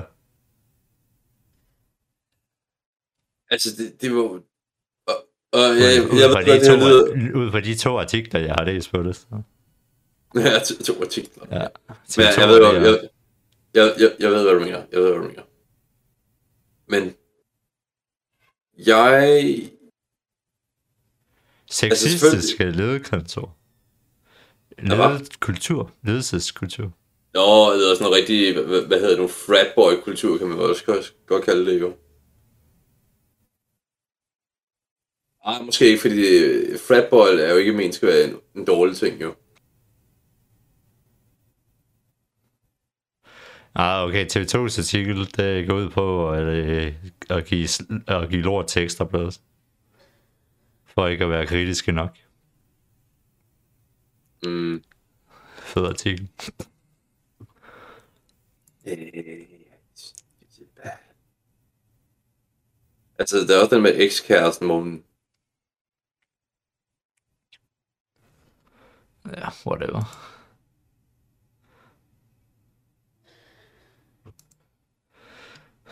Altså, 3.50 3.68
det, 3.78 4.00
det 4.00 4.14
var... 4.14 4.22
Og, 4.22 4.42
og 5.52 5.60
jeg, 5.60 5.94
jeg, 5.96 6.12
ud, 6.12 6.18
jeg 6.20 6.30
fra 6.32 6.38
ved, 6.38 6.44
hvad 6.44 6.54
de 6.54 6.60
det 6.60 6.68
her 6.70 6.76
lyder... 6.76 7.32
to, 7.32 7.38
ud 7.38 7.50
fra 7.50 7.60
de 7.60 7.74
to 7.76 7.98
artikler, 7.98 8.40
jeg 8.40 8.54
har 8.54 8.64
læst 8.64 8.90
på 8.90 9.02
det. 9.02 9.16
Så. 9.16 9.42
Ja, 10.34 10.58
to, 10.58 10.82
to 10.94 11.02
artikler. 11.02 11.44
Ja. 11.50 11.66
Men 12.16 12.26
jeg, 12.26 12.34
jeg, 12.38 12.48
ved 12.48 12.60
godt, 12.60 12.74
jeg, 12.76 13.10
jeg, 13.74 13.94
jeg, 14.00 14.16
jeg 14.20 14.30
ved, 14.30 14.42
hvad 14.42 14.52
du 14.54 14.60
mener. 14.60 14.82
Jeg 14.92 15.00
ved, 15.00 15.10
hvad 15.10 15.18
du 15.22 15.28
mener. 15.28 15.42
Men... 16.88 17.14
Jeg... 18.86 19.70
Sexistisk 21.70 22.58
ledekontor. 22.58 23.42
Ja, 23.42 23.52
hvad? 23.52 23.63
Ledelseskultur. 24.78 25.90
Ledelseskultur. 26.02 26.92
Nå, 27.34 27.72
det 27.72 27.90
er 27.90 27.94
sådan 27.94 28.04
noget 28.10 28.16
rigtig... 28.16 28.54
Hvad, 28.54 28.86
hvad 28.86 28.98
hedder 29.00 29.10
det 29.10 29.18
nu? 29.18 29.28
Fratboy-kultur, 29.28 30.38
kan 30.38 30.46
man 30.46 30.58
også 30.58 30.84
godt, 30.84 31.14
godt 31.26 31.44
kalde 31.44 31.66
det, 31.66 31.80
jo. 31.80 31.92
Nej, 35.46 35.62
måske 35.62 35.86
ikke, 35.86 36.00
fordi 36.00 36.38
øh, 36.38 36.78
fratboy 36.78 37.26
er 37.38 37.50
jo 37.50 37.56
ikke 37.56 37.72
ment 37.72 37.94
skal 37.94 38.08
være 38.08 38.24
en, 38.24 38.36
en 38.56 38.64
dårlig 38.64 38.96
ting, 38.96 39.22
jo. 39.22 39.34
Ah, 43.74 44.08
okay. 44.08 44.26
TV2's 44.26 44.78
artikel, 44.78 45.28
det 45.36 45.68
går 45.68 45.74
ud 45.74 45.90
på 45.90 46.30
at, 46.30 46.42
øh, 46.42 46.92
at, 47.30 47.44
give, 47.44 47.68
at 48.06 48.28
give 48.30 48.42
lort 48.42 48.66
til 48.66 48.82
ekstrabladet. 48.82 49.40
For 50.86 51.06
ikke 51.06 51.24
at 51.24 51.30
være 51.30 51.46
kritiske 51.46 51.92
nok. 51.92 52.16
Mm. 54.44 54.82
Fed 55.58 55.86
artikel. 55.86 56.30
Altså, 63.18 63.36
der 63.48 63.56
er 63.56 63.60
også 63.60 63.74
den 63.74 63.82
med 63.82 63.92
ekskæresten, 63.94 64.66
hvor 64.66 64.80
hun... 64.80 65.04
Ja, 69.26 69.48
whatever. 69.66 70.04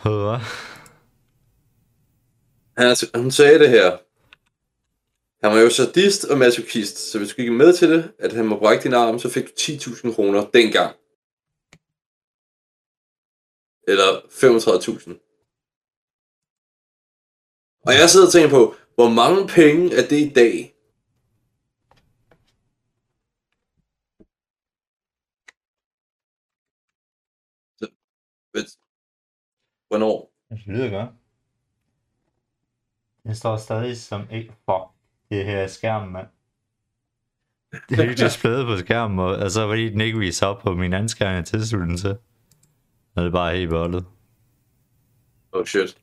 Hvad? 0.02 0.40
Han, 2.76 2.96
hun 3.22 3.30
sagde 3.30 3.58
det 3.58 3.70
her. 3.70 3.98
Han 5.42 5.50
var 5.52 5.60
jo 5.60 5.70
sadist 5.70 6.24
og 6.24 6.38
masochist, 6.38 6.96
så 6.98 7.18
hvis 7.18 7.30
du 7.30 7.36
gik 7.36 7.52
med 7.52 7.72
til 7.76 7.90
det, 7.90 8.14
at 8.18 8.32
han 8.32 8.46
må 8.46 8.58
brække 8.58 8.84
din 8.84 8.94
arm, 8.94 9.18
så 9.18 9.28
fik 9.30 9.44
du 9.44 9.50
10.000 9.50 10.14
kroner 10.14 10.50
dengang. 10.50 10.96
Eller 13.88 14.10
35.000. 14.20 15.32
Og 17.86 17.92
jeg 17.92 18.10
sidder 18.10 18.26
og 18.26 18.32
tænker 18.32 18.50
på, 18.50 18.74
hvor 18.94 19.10
mange 19.20 19.48
penge 19.48 19.96
er 19.98 20.08
det 20.08 20.20
i 20.28 20.32
dag? 20.40 20.56
Så, 27.78 27.86
ved, 28.54 28.66
hvornår? 29.88 30.32
Det 30.50 30.66
lyder 30.66 30.90
godt. 30.90 31.10
Jeg 33.24 33.36
står 33.36 33.56
stadig 33.56 33.96
som 33.96 34.30
ikke 34.30 34.54
for 34.64 35.01
det 35.32 35.44
her 35.44 35.58
er 35.58 35.66
skærmen, 35.66 36.12
mand. 36.12 36.26
Det 37.88 37.98
er 37.98 38.02
ikke 38.02 38.24
displayet 38.24 38.66
på 38.66 38.76
skærmen, 38.76 39.18
og 39.18 39.42
altså 39.42 39.66
fordi 39.68 39.90
den 39.90 40.00
ikke 40.00 40.18
viser 40.18 40.46
op 40.46 40.62
på 40.62 40.74
min 40.74 40.92
anden 40.92 41.08
skærm, 41.08 41.34
jeg 41.34 41.44
tilslutter 41.44 41.86
den 41.86 41.96
til. 41.96 42.16
Og 43.14 43.22
det 43.22 43.26
er 43.26 43.30
bare 43.32 43.56
helt 43.56 43.70
bollet. 43.70 44.04
Oh 45.52 45.64
shit. 45.64 45.96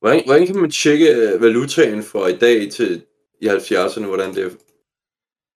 Hvordan, 0.00 0.22
hvordan 0.26 0.46
kan 0.46 0.56
man 0.56 0.70
tjekke 0.70 1.14
øh, 1.14 1.42
valutaen 1.42 2.02
fra 2.02 2.26
i 2.26 2.36
dag 2.36 2.70
til 2.70 3.04
i 3.40 3.48
70'erne, 3.48 4.06
hvordan 4.06 4.34
det 4.34 4.44
er, 4.44 4.50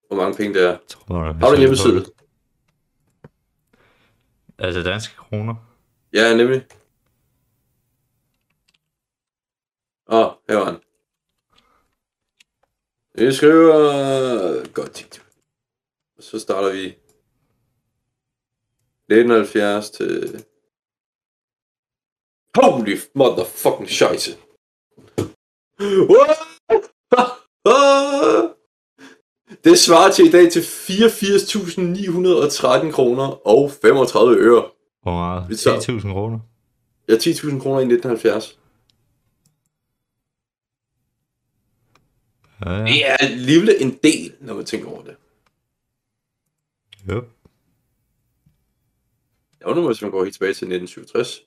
hvor 0.09 0.17
mange 0.17 0.37
penge 0.37 0.55
det 0.55 0.69
er? 0.69 0.79
Tror 0.89 1.25
jeg, 1.25 1.35
Har 1.35 1.49
du 1.49 1.55
en 1.55 1.61
hjemmeside? 1.61 2.05
Altså 4.59 4.83
danske 4.83 5.17
kroner. 5.17 5.55
Ja, 6.13 6.37
nemlig. 6.37 6.63
Åh, 10.11 10.31
her 10.49 10.57
var 10.57 10.65
han. 10.65 10.77
Vi 13.15 13.33
skriver... 13.33 14.73
Godt. 14.73 15.23
Og 16.17 16.23
så 16.23 16.39
starter 16.39 16.73
vi 16.73 16.87
1970 19.09 19.91
til... 19.91 20.45
Holy 22.55 22.99
motherfucking 23.15 23.89
scheisse. 23.89 24.37
Det 29.65 29.79
svarer 29.79 30.13
til 30.13 30.27
i 30.27 30.31
dag 30.31 30.53
til 30.53 30.61
84.913 30.61 32.91
kroner 32.93 33.49
og 33.49 33.71
35 33.71 34.37
øre. 34.37 34.65
Hvor 35.03 35.13
meget? 35.13 35.47
Vi 35.49 35.57
tager- 35.57 35.79
10.000 35.79 36.13
kroner. 36.13 36.39
Ja, 37.09 37.15
10.000 37.15 37.61
kroner 37.63 37.81
i 37.81 37.85
1970. 37.85 38.59
Ja, 42.65 42.73
ja. 42.73 42.85
Det 42.85 43.11
er 43.11 43.17
alligevel 43.17 43.77
en 43.81 43.99
del, 44.03 44.35
når 44.41 44.55
man 44.55 44.65
tænker 44.65 44.89
over 44.89 45.03
det. 45.03 45.17
Yep. 47.11 47.25
Jeg 49.61 49.69
undrer 49.69 49.83
mig, 49.83 49.89
hvis 49.89 50.03
man 50.03 50.11
går 50.11 50.25
helt 50.25 50.35
tilbage 50.35 50.55
til 50.55 50.73
1967. 50.73 51.43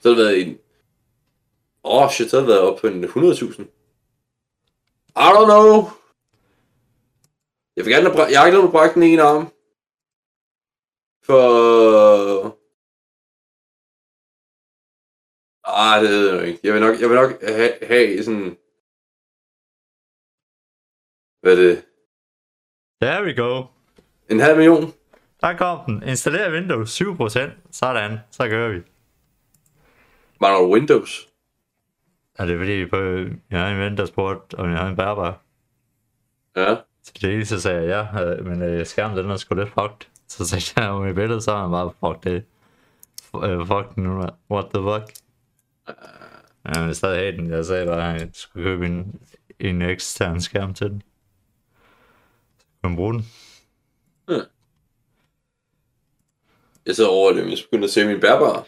Så 0.00 0.08
har 0.08 0.16
det 0.16 0.24
været 0.24 0.42
en... 0.42 0.58
Åh, 1.84 2.02
oh, 2.02 2.10
shit, 2.10 2.30
så 2.30 2.36
har 2.36 2.40
det 2.40 2.48
været 2.48 2.60
op 2.60 2.80
på 2.80 2.86
en 2.86 3.04
100.000. 3.04 3.62
I 5.16 5.28
don't 5.34 5.44
know. 5.44 5.90
Jeg 7.76 7.84
vil 7.84 7.92
gerne 7.92 8.10
have 8.10 8.26
Jeg 8.30 8.40
har 8.40 8.46
ikke 8.46 8.58
lavet 8.58 8.72
brække 8.72 8.94
den 8.94 9.02
ene 9.02 9.22
arm. 9.22 9.52
For... 11.22 12.58
Ah, 15.64 16.02
det 16.02 16.10
ved 16.10 16.34
jeg 16.34 16.48
ikke. 16.48 16.60
Jeg 16.62 16.74
vil 16.74 16.80
nok, 16.80 17.00
jeg 17.00 17.08
vil 17.10 17.16
nok 17.16 17.42
have, 17.42 17.72
have 17.82 18.22
sådan... 18.24 18.58
Hvad 21.46 21.58
er 21.58 21.62
det? 21.62 21.84
There 23.02 23.24
we 23.24 23.34
go. 23.34 23.64
En 24.30 24.40
halv 24.40 24.56
million? 24.56 24.92
Der 25.40 25.56
kom 25.56 25.78
den. 25.86 26.08
Installer 26.08 26.52
Windows 26.52 27.02
7%. 27.02 27.50
Sådan. 27.70 28.18
Så 28.30 28.48
gør 28.48 28.68
vi. 28.68 28.82
Var 30.40 30.48
der 30.48 30.68
Windows? 30.68 31.28
Og 32.38 32.46
det 32.46 32.54
er 32.54 32.58
fordi, 32.58 32.86
på, 32.86 32.96
jeg 33.50 33.60
har 33.60 33.68
en 33.68 33.78
ven, 33.78 33.96
der 33.96 34.06
spurgte, 34.06 34.54
om 34.54 34.70
jeg 34.70 34.78
har 34.78 34.88
en 34.88 34.96
bærbar. 34.96 35.42
Ja. 36.56 36.76
Så 37.02 37.12
det 37.20 37.34
ene, 37.34 37.44
så 37.44 37.60
sagde 37.60 37.96
jeg 37.96 38.08
ja, 38.14 38.24
øh, 38.24 38.46
men 38.46 38.62
øh, 38.62 38.86
skærmen 38.86 39.18
den 39.18 39.30
er 39.30 39.36
sgu 39.36 39.54
lidt 39.54 39.68
fucked. 39.68 40.06
Så 40.28 40.46
sagde 40.48 40.64
jeg 40.76 40.90
om 40.96 41.08
i 41.08 41.12
billedet, 41.12 41.42
så 41.42 41.52
er 41.52 41.60
han 41.60 41.70
bare, 41.70 41.92
fuck 42.00 42.24
det. 42.24 42.44
Øh, 43.44 43.66
fuck 43.66 43.96
nu, 43.96 44.22
what 44.50 44.66
the 44.74 44.82
fuck. 44.82 45.16
Ja, 46.66 46.80
men 46.80 46.86
jeg 46.86 46.96
stadig 46.96 47.32
den. 47.32 47.50
Jeg 47.50 47.64
sagde 47.64 47.86
bare, 47.86 48.14
at 48.14 48.20
jeg 48.20 48.30
skulle 48.32 48.64
købe 48.64 48.86
en, 48.86 49.20
en 49.58 49.82
ekstern 49.82 50.40
skærm 50.40 50.74
til 50.74 50.90
den. 50.90 51.02
Man 52.88 52.96
bruge 52.96 53.14
den. 53.14 53.26
Jeg 56.86 56.96
sidder 56.96 57.10
over 57.10 57.32
det, 57.32 57.44
hvis 57.44 57.58
jeg 57.58 57.66
begynder 57.70 57.88
at 57.88 57.92
se 57.92 58.06
min 58.06 58.20
bærbare. 58.20 58.64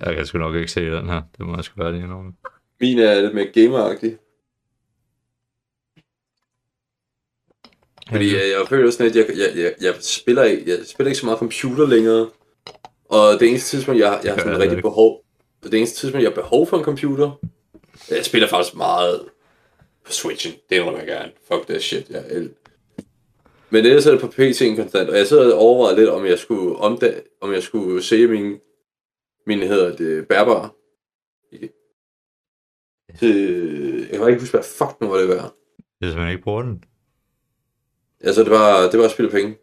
Jeg 0.00 0.16
kan 0.16 0.26
sgu 0.26 0.38
nok 0.38 0.54
ikke 0.54 0.72
se 0.72 0.90
den 0.90 1.08
her. 1.08 1.22
Det 1.38 1.46
må 1.46 1.56
jeg 1.56 1.64
sgu 1.64 1.82
være 1.82 1.92
lige 1.92 2.06
nu. 2.06 2.32
Min 2.80 2.98
er 2.98 3.20
lidt 3.20 3.34
mere 3.34 3.52
gameragtig. 3.52 4.18
Fordi 8.10 8.34
jeg, 8.34 8.50
jeg 8.50 8.68
føler 8.68 8.90
sådan, 8.90 9.06
at 9.06 9.16
jeg, 9.16 9.26
jeg, 9.36 9.56
jeg, 9.56 9.74
jeg, 9.80 9.94
spiller 10.00 10.42
ikke, 10.42 10.70
jeg 10.70 10.86
spiller 10.86 11.08
ikke 11.08 11.20
så 11.20 11.26
meget 11.26 11.38
computer 11.38 11.86
længere. 11.86 12.30
Og 13.08 13.40
det 13.40 13.48
eneste 13.48 13.76
tidspunkt, 13.76 14.00
jeg, 14.00 14.20
jeg 14.24 14.34
har 14.34 14.40
sådan 14.40 14.60
rigtig 14.60 14.82
behov... 14.82 15.24
Det 15.62 15.74
eneste 15.74 16.00
tidspunkt, 16.00 16.22
jeg 16.22 16.30
har 16.30 16.42
behov 16.42 16.66
for 16.66 16.78
en 16.78 16.84
computer... 16.84 17.30
Jeg 18.10 18.24
spiller 18.24 18.48
faktisk 18.48 18.76
meget 18.76 19.28
på 20.04 20.12
Switchen. 20.12 20.52
Det 20.70 20.76
indrømmer 20.76 20.98
jeg 20.98 21.08
gerne. 21.08 21.32
Fuck 21.48 21.66
that 21.66 21.82
shit. 21.82 22.10
Jeg 22.10 22.48
Men 23.70 23.84
ellers 23.86 24.06
er 24.06 24.10
det 24.10 24.20
på 24.20 24.26
PC'en 24.26 24.76
konstant. 24.76 25.10
Og 25.10 25.16
jeg 25.16 25.26
sidder 25.26 25.54
og 25.54 25.58
overvejer 25.60 25.96
lidt, 25.96 26.08
om 26.08 26.26
jeg 26.26 26.38
skulle, 26.38 26.76
omda- 26.76 27.38
om 27.40 27.52
jeg 27.52 27.62
skulle 27.62 28.02
se 28.02 28.26
min, 28.26 28.58
min 29.46 29.58
hedder 29.58 29.96
det, 29.96 30.28
bærbare. 30.28 30.70
Til, 33.18 34.08
jeg 34.10 34.18
kan 34.18 34.28
ikke 34.28 34.40
huske, 34.40 34.56
hvad 34.56 34.64
fuck 34.78 35.00
nu 35.00 35.08
var 35.08 35.16
det 35.18 35.28
værd. 35.28 35.54
Hvis 35.98 36.14
man 36.14 36.30
ikke 36.30 36.42
bruger 36.42 36.62
den. 36.62 36.84
Altså, 38.20 38.42
det 38.44 38.50
var, 38.50 38.90
det 38.90 38.98
var 38.98 39.04
at 39.04 39.10
spille 39.10 39.30
penge. 39.30 39.56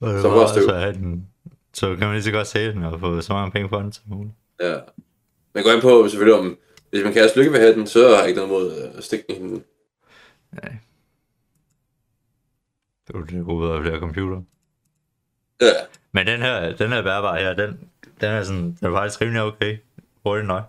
Og 0.00 0.12
det 0.12 0.22
Så 0.22 0.28
var 0.28 0.34
var 0.36 0.42
altså 0.46 0.60
støv. 0.62 0.74
have 0.76 0.92
den 0.92 1.26
Så 1.74 1.86
kan 1.86 1.98
man 2.06 2.12
lige 2.12 2.22
så 2.22 2.30
godt 2.32 2.46
sælge 2.46 2.72
den 2.72 2.82
og 2.84 3.00
få 3.00 3.20
så 3.20 3.32
mange 3.32 3.50
penge 3.52 3.68
for 3.68 3.78
den 3.80 3.92
som 3.92 4.04
muligt. 4.08 4.34
Ja. 4.60 4.76
Man 5.54 5.64
går 5.64 5.70
ind 5.72 5.82
på 5.82 6.08
selvfølgelig 6.08 6.38
om, 6.40 6.58
hvis 6.90 7.04
man 7.04 7.12
kan 7.12 7.28
lykke 7.36 7.52
ved 7.52 7.58
have 7.58 7.74
den, 7.74 7.86
så 7.86 8.08
har 8.08 8.18
jeg 8.18 8.28
ikke 8.28 8.40
noget 8.40 8.52
mod 8.52 8.72
øh, 8.82 8.98
at 8.98 9.04
stikke 9.04 9.24
den 9.28 9.36
i 9.36 9.38
hende. 9.38 9.62
Nej. 10.52 10.76
Det 13.08 13.16
er 13.16 13.20
det 13.20 13.44
gode 13.44 13.68
ved 13.68 13.76
at 13.76 13.82
flere 13.82 14.00
computer. 14.00 14.42
Ja. 15.60 15.72
Men 16.12 16.26
den 16.26 16.40
her, 16.42 16.76
den 16.76 16.92
her 16.92 17.02
bærbare 17.02 17.38
her, 17.38 17.54
den, 17.54 17.90
den 18.20 18.28
er 18.28 18.42
sådan, 18.42 18.76
den 18.80 18.86
er 18.86 18.92
faktisk 18.92 19.20
rimelig 19.20 19.42
okay. 19.42 19.78
Hurtigt 20.22 20.46
nok. 20.46 20.64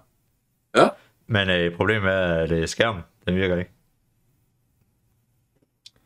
Ja. 0.76 0.90
Men 1.28 1.50
øh, 1.50 1.76
problemet 1.76 2.10
er, 2.10 2.36
at 2.36 2.52
øh, 2.52 2.68
skærmen, 2.68 3.02
den 3.28 3.36
virker 3.36 3.58
ikke. 3.58 3.72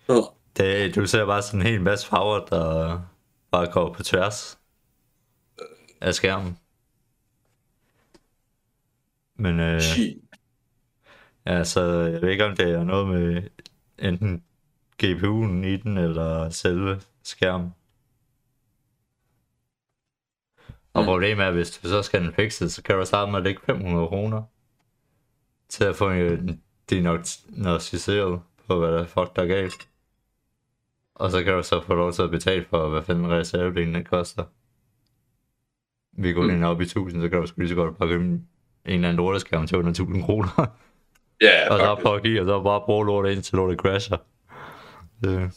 Nå. 0.07 0.33
Det, 0.57 0.95
du 0.95 1.05
ser 1.05 1.25
bare 1.25 1.41
sådan 1.41 1.59
en 1.59 1.67
hel 1.67 1.81
masse 1.81 2.07
farver, 2.07 2.45
der 2.45 3.01
bare 3.51 3.71
går 3.71 3.93
på 3.93 4.03
tværs 4.03 4.59
af 6.01 6.13
skærmen. 6.13 6.57
Men 9.35 9.59
øh, 9.59 9.81
ja, 11.45 11.63
så 11.63 11.81
jeg 11.81 12.21
ved 12.21 12.29
ikke, 12.29 12.45
om 12.45 12.55
det 12.55 12.69
er 12.69 12.83
noget 12.83 13.07
med 13.07 13.43
enten 14.00 14.43
GPU'en 15.03 15.65
i 15.65 15.77
den, 15.77 15.98
eller 15.98 16.50
selve 16.50 17.01
skærmen. 17.24 17.74
Og 20.93 21.01
Mm. 21.01 21.05
problemet 21.05 21.46
er, 21.46 21.51
hvis 21.51 21.72
du 21.72 21.88
så 21.88 22.01
skal 22.01 22.22
den 22.24 22.34
fikset, 22.34 22.72
så 22.72 22.84
kan 22.84 22.96
du 22.98 23.05
starte 23.05 23.31
med 23.31 23.39
at 23.39 23.43
lægge 23.43 23.62
500 23.65 24.08
kroner 24.08 24.43
til 25.70 25.84
at 25.84 25.96
få 25.96 26.10
en 26.10 26.62
diagnostiseret 26.89 28.41
på, 28.67 28.79
hvad 28.79 28.91
der 28.91 29.05
fuck 29.05 29.36
der 29.36 29.41
er 29.41 29.48
galt. 29.48 29.88
Og 31.15 31.31
så 31.31 31.43
kan 31.43 31.53
du 31.53 31.63
så 31.63 31.81
få 31.81 31.96
lov 31.96 32.12
til 32.12 32.22
at 32.22 32.31
betale 32.31 32.65
for, 32.70 32.89
hvad 32.89 33.01
fanden 33.01 33.31
reservedelen 33.31 33.96
den 33.96 34.03
koster. 34.03 34.43
Vi 36.22 36.34
går 36.34 36.43
Mm. 36.43 36.50
mm. 36.53 36.63
op 36.63 36.81
i 36.81 36.84
1000, 36.84 37.22
så 37.22 37.29
kan 37.29 37.41
du 37.41 37.48
sgu 37.48 37.60
lige 37.62 37.70
så 37.70 37.75
godt 37.75 37.98
bare 37.98 38.10
købe 38.10 38.24
en 38.24 38.48
eller 38.86 39.08
anden 39.08 39.17
lorteskærm 39.17 39.67
til 39.67 39.77
under 39.77 39.89
1000 39.91 40.24
kroner. 40.24 40.65
Ja, 41.41 41.74
og 41.74 41.79
så 41.79 42.00
på 42.03 42.13
at 42.13 42.24
give, 42.24 42.41
og 42.41 42.48
så 42.48 42.63
bare 42.63 42.81
bruge 42.86 43.05
lortet 43.05 43.31
ind 43.31 43.43
til 43.43 43.55
lortet 43.55 43.79
crasher. 43.79 44.17
Det. 45.21 45.51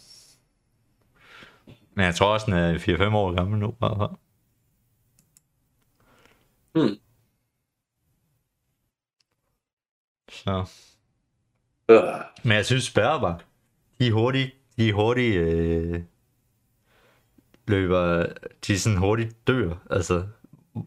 Men 1.95 2.07
jeg 2.07 2.15
tror 2.15 2.33
også, 2.33 2.47
den 2.47 2.55
er 2.55 2.79
4-5 2.79 3.15
år 3.15 3.35
gammel 3.35 3.59
nu. 3.61 3.71
Bare. 3.71 4.17
Hmm. 6.75 6.99
Så. 10.29 10.71
Øh. 11.89 12.03
Men 12.43 12.53
jeg 12.53 12.67
synes 12.67 12.91
bærbare, 12.91 13.39
de 13.99 14.07
er 14.07 14.13
hurtige, 14.13 14.55
de 14.77 14.89
er 14.89 14.93
hurtige 14.93 15.39
øh, 15.39 16.03
løber, 17.67 18.27
de 18.67 18.79
sådan 18.79 18.99
hurtigt 18.99 19.47
dør, 19.47 19.75
altså. 19.91 20.15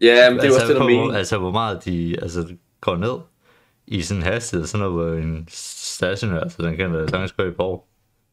Ja, 0.01 0.29
men 0.29 0.39
det 0.39 0.45
er 0.45 0.51
altså, 0.51 0.61
også 0.61 0.67
det, 0.67 0.75
der 0.75 0.83
mening. 0.83 1.15
Altså, 1.15 1.37
hvor 1.37 1.51
meget 1.51 1.85
de 1.85 2.17
altså, 2.21 2.55
går 2.81 2.95
ned 2.95 3.19
i 3.87 4.01
sådan 4.01 4.23
en 4.23 4.27
hastighed, 4.27 4.67
sådan 4.67 4.87
noget, 4.87 5.05
hvor 5.05 5.23
en 5.23 5.47
stationær, 5.51 6.39
altså 6.39 6.61
den 6.61 6.77
kan 6.77 7.07
sagtens 7.09 7.31
gå 7.31 7.43
i 7.43 7.51
borg. 7.51 7.87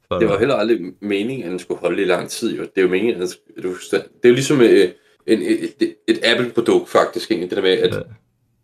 For 0.09 0.19
Det 0.19 0.29
var 0.29 0.39
heller 0.39 0.55
aldrig 0.55 0.81
meningen, 1.01 1.45
at 1.45 1.51
den 1.51 1.59
skulle 1.59 1.81
holde 1.81 2.03
i 2.03 2.05
lang 2.05 2.29
tid. 2.31 2.57
Jo. 2.57 2.63
Det 2.63 2.73
er 2.77 2.83
jo 2.83 2.89
meningen, 2.89 3.15
at 3.15 3.21
den 3.21 3.29
sk- 3.29 3.63
du, 3.63 3.69
det 3.93 3.95
er 4.25 4.29
jo 4.29 4.35
ligesom 4.35 4.61
øh, 4.61 4.89
en, 5.27 5.43
et, 5.43 5.75
et, 5.81 5.95
et 6.09 6.19
Apple-produkt 6.25 6.89
faktisk, 6.89 7.31
egentlig, 7.31 7.51
det 7.51 7.57
der 7.57 7.63
med, 7.63 7.71
at 7.79 7.95
Ja. 7.95 8.01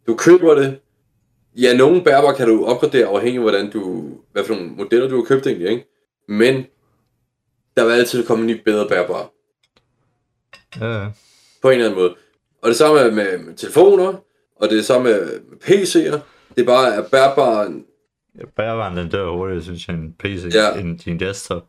du 0.07 0.15
køber 0.17 0.55
det. 0.55 0.79
Ja, 1.57 1.77
nogle 1.77 2.05
bærbare 2.05 2.35
kan 2.37 2.49
du 2.49 2.65
opgradere 2.65 3.07
afhængig 3.07 3.37
af, 3.39 3.43
hvordan 3.43 3.71
du, 3.71 4.11
hvad 4.33 4.45
for 4.45 4.55
nogle 4.55 4.71
modeller 4.71 5.09
du 5.09 5.17
har 5.17 5.23
købt 5.25 5.47
egentlig, 5.47 5.69
ikke? 5.71 5.87
Men 6.29 6.67
der 7.77 7.85
vil 7.85 7.93
altid 7.93 8.27
komme 8.27 8.41
en 8.43 8.47
ny 8.47 8.61
bedre 8.65 8.89
bærbare. 8.89 9.27
Ja, 10.81 11.07
på 11.63 11.69
en 11.71 11.75
eller 11.75 11.87
anden 11.91 12.01
måde. 12.01 12.15
Og 12.63 12.69
det 12.69 12.77
samme 12.77 13.11
med, 13.11 13.39
med 13.39 13.55
telefoner, 13.57 14.15
og 14.57 14.71
det 14.71 14.85
samme 14.85 15.09
med, 15.11 15.41
PC'er. 15.65 16.19
Det 16.55 16.61
er 16.63 16.65
bare 16.67 16.95
er 16.95 17.03
bærbare. 17.09 17.73
Ja, 18.39 18.45
Bærbaren 18.57 18.97
den 18.97 19.09
dør 19.09 19.31
hurtigt, 19.31 19.65
synes 19.65 19.89
jeg, 19.89 19.97
en 19.97 20.13
PC 20.19 20.45
Ja. 20.55 20.81
end 20.81 20.99
din 20.99 21.21
desktop. 21.21 21.67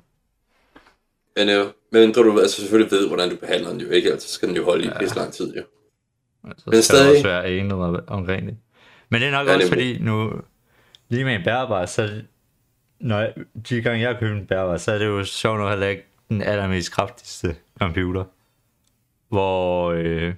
Men, 1.36 1.50
øh, 1.50 1.66
men 1.92 2.14
du 2.14 2.40
altså 2.40 2.62
selvfølgelig 2.62 2.92
ved, 2.92 3.08
hvordan 3.08 3.30
du 3.30 3.36
behandler 3.36 3.70
den 3.70 3.82
jo 3.82 3.90
ikke, 3.90 4.12
altså 4.12 4.34
skal 4.34 4.48
den 4.48 4.56
jo 4.58 4.64
holde 4.66 4.84
i 4.84 4.88
Ja. 4.88 5.00
pisse 5.00 5.16
lang 5.16 5.34
tid 5.34 5.56
jo. 5.56 5.64
Altså, 6.44 6.64
Men 6.70 6.82
skal 6.82 6.84
stadig... 6.98 7.12
også 7.12 7.24
være 7.28 7.52
enet 7.52 7.74
om- 7.74 8.04
omkring 8.08 8.48
det. 8.48 8.58
Men 9.10 9.22
det 9.22 9.28
er 9.28 9.32
nok 9.32 9.48
Ja, 9.48 9.54
også 9.56 9.68
nemlig. 9.70 9.96
fordi, 9.96 10.00
nu 10.04 10.42
lige 11.10 11.26
med 11.26 11.36
en 11.36 11.44
bærbar, 11.44 11.86
så 11.86 12.22
når 13.00 13.20
jeg, 13.20 13.34
de 13.70 13.82
gange 13.82 14.02
jeg 14.10 14.18
køber 14.20 14.40
en 14.40 14.48
bærbar, 14.48 14.78
så 14.78 14.92
er 14.92 14.98
det 14.98 15.06
jo 15.06 15.24
sjovt 15.24 15.60
nok 15.60 15.70
heller 15.70 15.88
ikke 15.88 16.06
den 16.30 16.42
allermest 16.42 16.92
kraftigste 16.92 17.56
computer. 17.80 18.24
Hvor, 19.30 19.92
øh, 19.92 20.34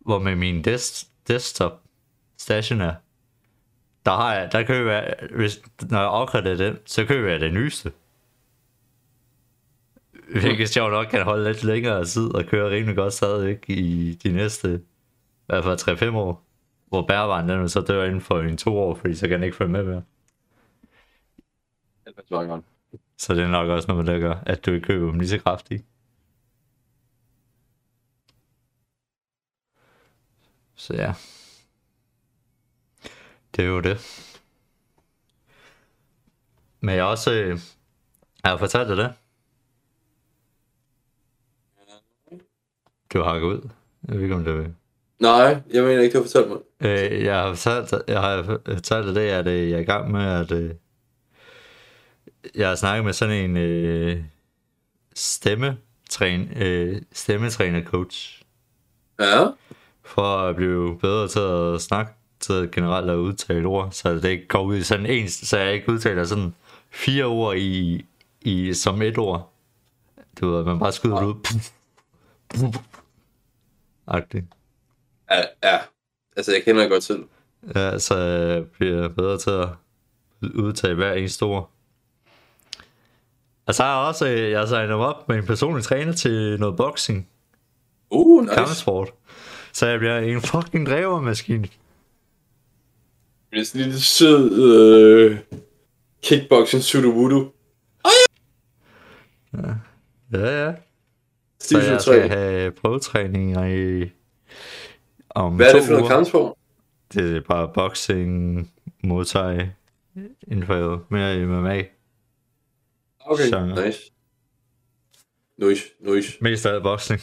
hvor 0.00 0.18
med 0.18 0.36
min 0.36 0.62
des, 0.62 1.08
desktop 1.28 1.80
stationær, 2.38 2.92
der 4.06 4.12
har 4.12 4.34
jeg, 4.34 4.52
der 4.52 4.62
køber 4.62 4.92
jeg, 4.92 5.16
hvis, 5.36 5.62
når 5.90 5.98
jeg 5.98 6.08
opgraderer 6.08 6.56
den, 6.56 6.78
så 6.86 7.06
køber 7.06 7.30
jeg 7.30 7.40
det 7.40 7.54
nyeste. 7.54 7.92
Hvilket 10.32 10.68
sjovt 10.68 10.92
nok 10.92 11.06
kan 11.06 11.22
holde 11.22 11.44
lidt 11.44 11.64
længere 11.64 12.04
tid 12.04 12.34
og 12.34 12.44
køre 12.44 12.70
rimelig 12.70 12.96
godt 12.96 13.12
stadigvæk 13.12 13.64
i 13.68 14.14
de 14.22 14.32
næste, 14.32 14.74
i 14.74 15.46
hvert 15.46 15.64
fald 15.64 16.12
3-5 16.12 16.16
år. 16.16 16.44
Hvor 16.88 17.06
bærbaren 17.06 17.48
den 17.48 17.68
så 17.68 17.80
dør 17.80 18.04
inden 18.04 18.20
for 18.20 18.40
en 18.40 18.56
to 18.56 18.78
år, 18.78 18.94
fordi 18.94 19.14
så 19.14 19.28
kan 19.28 19.34
den 19.34 19.44
ikke 19.44 19.56
følge 19.56 19.72
med 19.72 19.82
mere. 19.84 20.02
Så 23.18 23.34
det 23.34 23.42
er 23.42 23.48
nok 23.48 23.68
også 23.68 23.88
noget, 23.88 24.06
der 24.06 24.18
gør, 24.18 24.34
at 24.46 24.66
du 24.66 24.70
ikke 24.72 24.86
køber 24.86 25.10
dem 25.10 25.18
lige 25.18 25.28
så 25.28 25.38
kraftigt. 25.38 25.84
Så 30.74 30.94
ja. 30.94 31.14
Det 33.56 33.64
er 33.64 33.68
jo 33.68 33.80
det. 33.80 34.28
Men 36.80 36.94
jeg 36.94 37.04
også... 37.04 37.32
Øh, 37.32 37.58
jeg 38.42 38.50
har 38.50 38.56
fortalt 38.56 38.88
dig 38.88 38.96
det. 38.96 39.12
Du 43.12 43.22
har 43.22 43.40
ud. 43.40 43.68
Jeg 44.08 44.14
ved 44.16 44.22
ikke, 44.22 44.34
om 44.34 44.44
det 44.44 44.58
vil. 44.58 44.74
Nej, 45.18 45.62
jeg 45.70 45.84
mener 45.84 46.02
ikke, 46.02 46.12
du 46.12 46.18
har 46.18 46.24
fortalt 46.24 46.48
mig. 46.48 46.58
Øh, 46.80 47.24
jeg 47.24 47.40
har 47.40 47.54
fortalt, 47.54 48.08
jeg 48.08 48.20
har 48.20 48.42
fortalt 48.66 49.06
dig 49.06 49.14
det, 49.14 49.20
at 49.20 49.46
øh, 49.46 49.70
jeg 49.70 49.76
er 49.76 49.80
i 49.80 49.84
gang 49.84 50.10
med, 50.10 50.24
at 50.24 50.52
øh, 50.52 50.74
jeg 52.54 52.68
har 52.68 52.74
snakket 52.74 53.04
med 53.04 53.12
sådan 53.12 53.50
en 53.50 53.56
øh, 53.56 54.24
stemmetræn, 55.14 56.52
øh, 56.56 57.02
stemmetræner 57.12 57.84
coach, 57.84 58.42
Ja, 59.20 59.46
for 60.04 60.36
at 60.38 60.56
blive 60.56 60.98
bedre 60.98 61.28
til 61.28 61.40
at 61.40 61.80
snakke, 61.80 62.12
til 62.42 62.70
generelt 62.72 63.10
at 63.10 63.16
udtale 63.16 63.66
ord, 63.66 63.88
så 63.92 64.14
det 64.14 64.24
ikke 64.24 64.48
går 64.48 64.62
ud 64.62 64.76
i 64.76 64.82
sådan 64.82 65.06
en, 65.06 65.28
så 65.28 65.58
jeg 65.58 65.74
ikke 65.74 65.92
udtaler 65.92 66.24
sådan 66.24 66.54
fire 66.90 67.24
ord 67.24 67.56
i, 67.56 68.04
i 68.40 68.74
som 68.74 69.02
et 69.02 69.18
ord. 69.18 69.52
Du 70.40 70.50
ved, 70.50 70.64
man 70.64 70.78
bare 70.78 70.92
skyder 70.92 71.16
det 71.16 71.26
ud. 71.26 71.34
Agtigt. 74.06 74.44
ja, 75.30 75.42
ja. 75.64 75.78
Altså, 76.36 76.52
jeg 76.52 76.62
kender 76.64 76.88
godt 76.88 77.02
til. 77.02 77.24
Ja, 77.74 77.98
så 77.98 78.16
jeg 78.18 78.66
bliver 78.66 79.08
bedre 79.08 79.38
til 79.38 79.50
at 79.50 79.68
udtage 80.54 80.94
hver 80.94 81.12
eneste 81.12 81.42
ord. 81.42 81.70
Og 83.66 83.74
så 83.74 83.82
har 83.82 83.98
jeg 84.00 84.08
også, 84.08 84.26
jeg 84.26 84.68
signet 84.68 84.92
op 84.92 85.28
med 85.28 85.36
en 85.36 85.46
personlig 85.46 85.84
træner 85.84 86.12
til 86.12 86.60
noget 86.60 86.76
boxing, 86.76 87.28
Uh, 88.10 88.42
nice. 88.42 88.54
kampsport. 88.54 89.10
Så 89.72 89.86
jeg 89.86 89.98
bliver 89.98 90.18
en 90.18 90.40
fucking 90.40 90.86
drevermaskine. 90.86 91.68
Det 93.52 93.60
er 93.60 93.64
sådan 93.64 93.80
en 93.80 93.84
lille 93.84 94.00
sød 94.00 94.62
øh, 94.62 95.38
kickboxing 96.22 96.82
sudo 96.82 97.52
Ja, 100.32 100.64
ja. 100.66 100.74
Så 101.60 101.66
Stil 101.66 101.78
jeg 101.78 102.00
3. 102.00 102.00
skal 102.00 102.28
have 102.28 102.70
prøvetræninger 102.70 103.66
i 103.66 104.10
om 105.30 105.56
Hvad 105.56 105.66
er 105.66 105.74
det 105.74 105.84
for 105.84 105.92
noget 105.92 106.08
kampsport? 106.10 106.54
Det 107.14 107.36
er 107.36 107.40
bare 107.40 107.70
boxing, 107.74 108.70
modtag, 109.02 109.72
inden 110.48 110.66
for 110.66 111.06
mere 111.08 111.36
i 111.36 111.44
MMA. 111.44 111.82
Okay, 113.20 113.44
Genre. 113.44 113.86
nice. 113.86 114.12
Nice, 115.58 115.84
nice. 116.00 116.38
Mest 116.40 116.66
af 116.66 116.74
alt 116.74 116.82
boxing. 116.82 117.20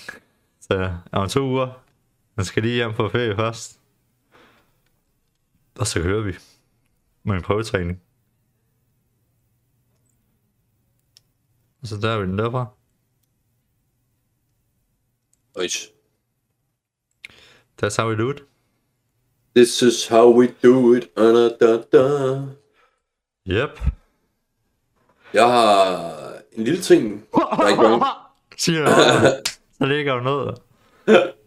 Så 0.62 0.92
om 1.12 1.30
to 1.30 1.42
uger. 1.42 1.84
Man 2.36 2.46
skal 2.46 2.64
lige 2.64 2.76
hjem 2.76 2.94
på 2.94 3.10
ferie 3.10 3.36
først. 3.36 3.79
Og 5.80 5.88
så 5.88 6.02
kører 6.02 6.22
vi. 6.22 6.36
Med 7.24 7.36
en 7.36 7.42
prøvetræning. 7.42 8.02
Og 11.82 11.88
så 11.88 11.98
der 11.98 12.10
er 12.10 12.20
vi 12.20 12.26
den 12.26 12.38
derfra. 12.38 12.66
Nice. 15.62 15.90
That's 17.84 18.02
how 18.02 18.10
we 18.10 18.18
do 18.18 18.30
it. 18.30 18.44
This 19.56 19.82
is 19.82 20.08
how 20.08 20.40
we 20.40 20.48
do 20.64 20.94
it. 20.94 21.08
Uh, 21.18 21.50
da, 21.60 21.82
da. 21.92 22.36
Yep. 23.48 23.80
Jeg 25.34 25.48
har 25.48 26.34
en 26.52 26.64
lille 26.64 26.82
ting. 26.82 27.26
Er 27.34 27.68
ikke. 27.68 28.06
Siger 28.64 28.82
jeg. 28.82 29.42
så 29.78 29.86
ligger 29.86 30.16
du 30.16 30.24
ned. 30.24 30.54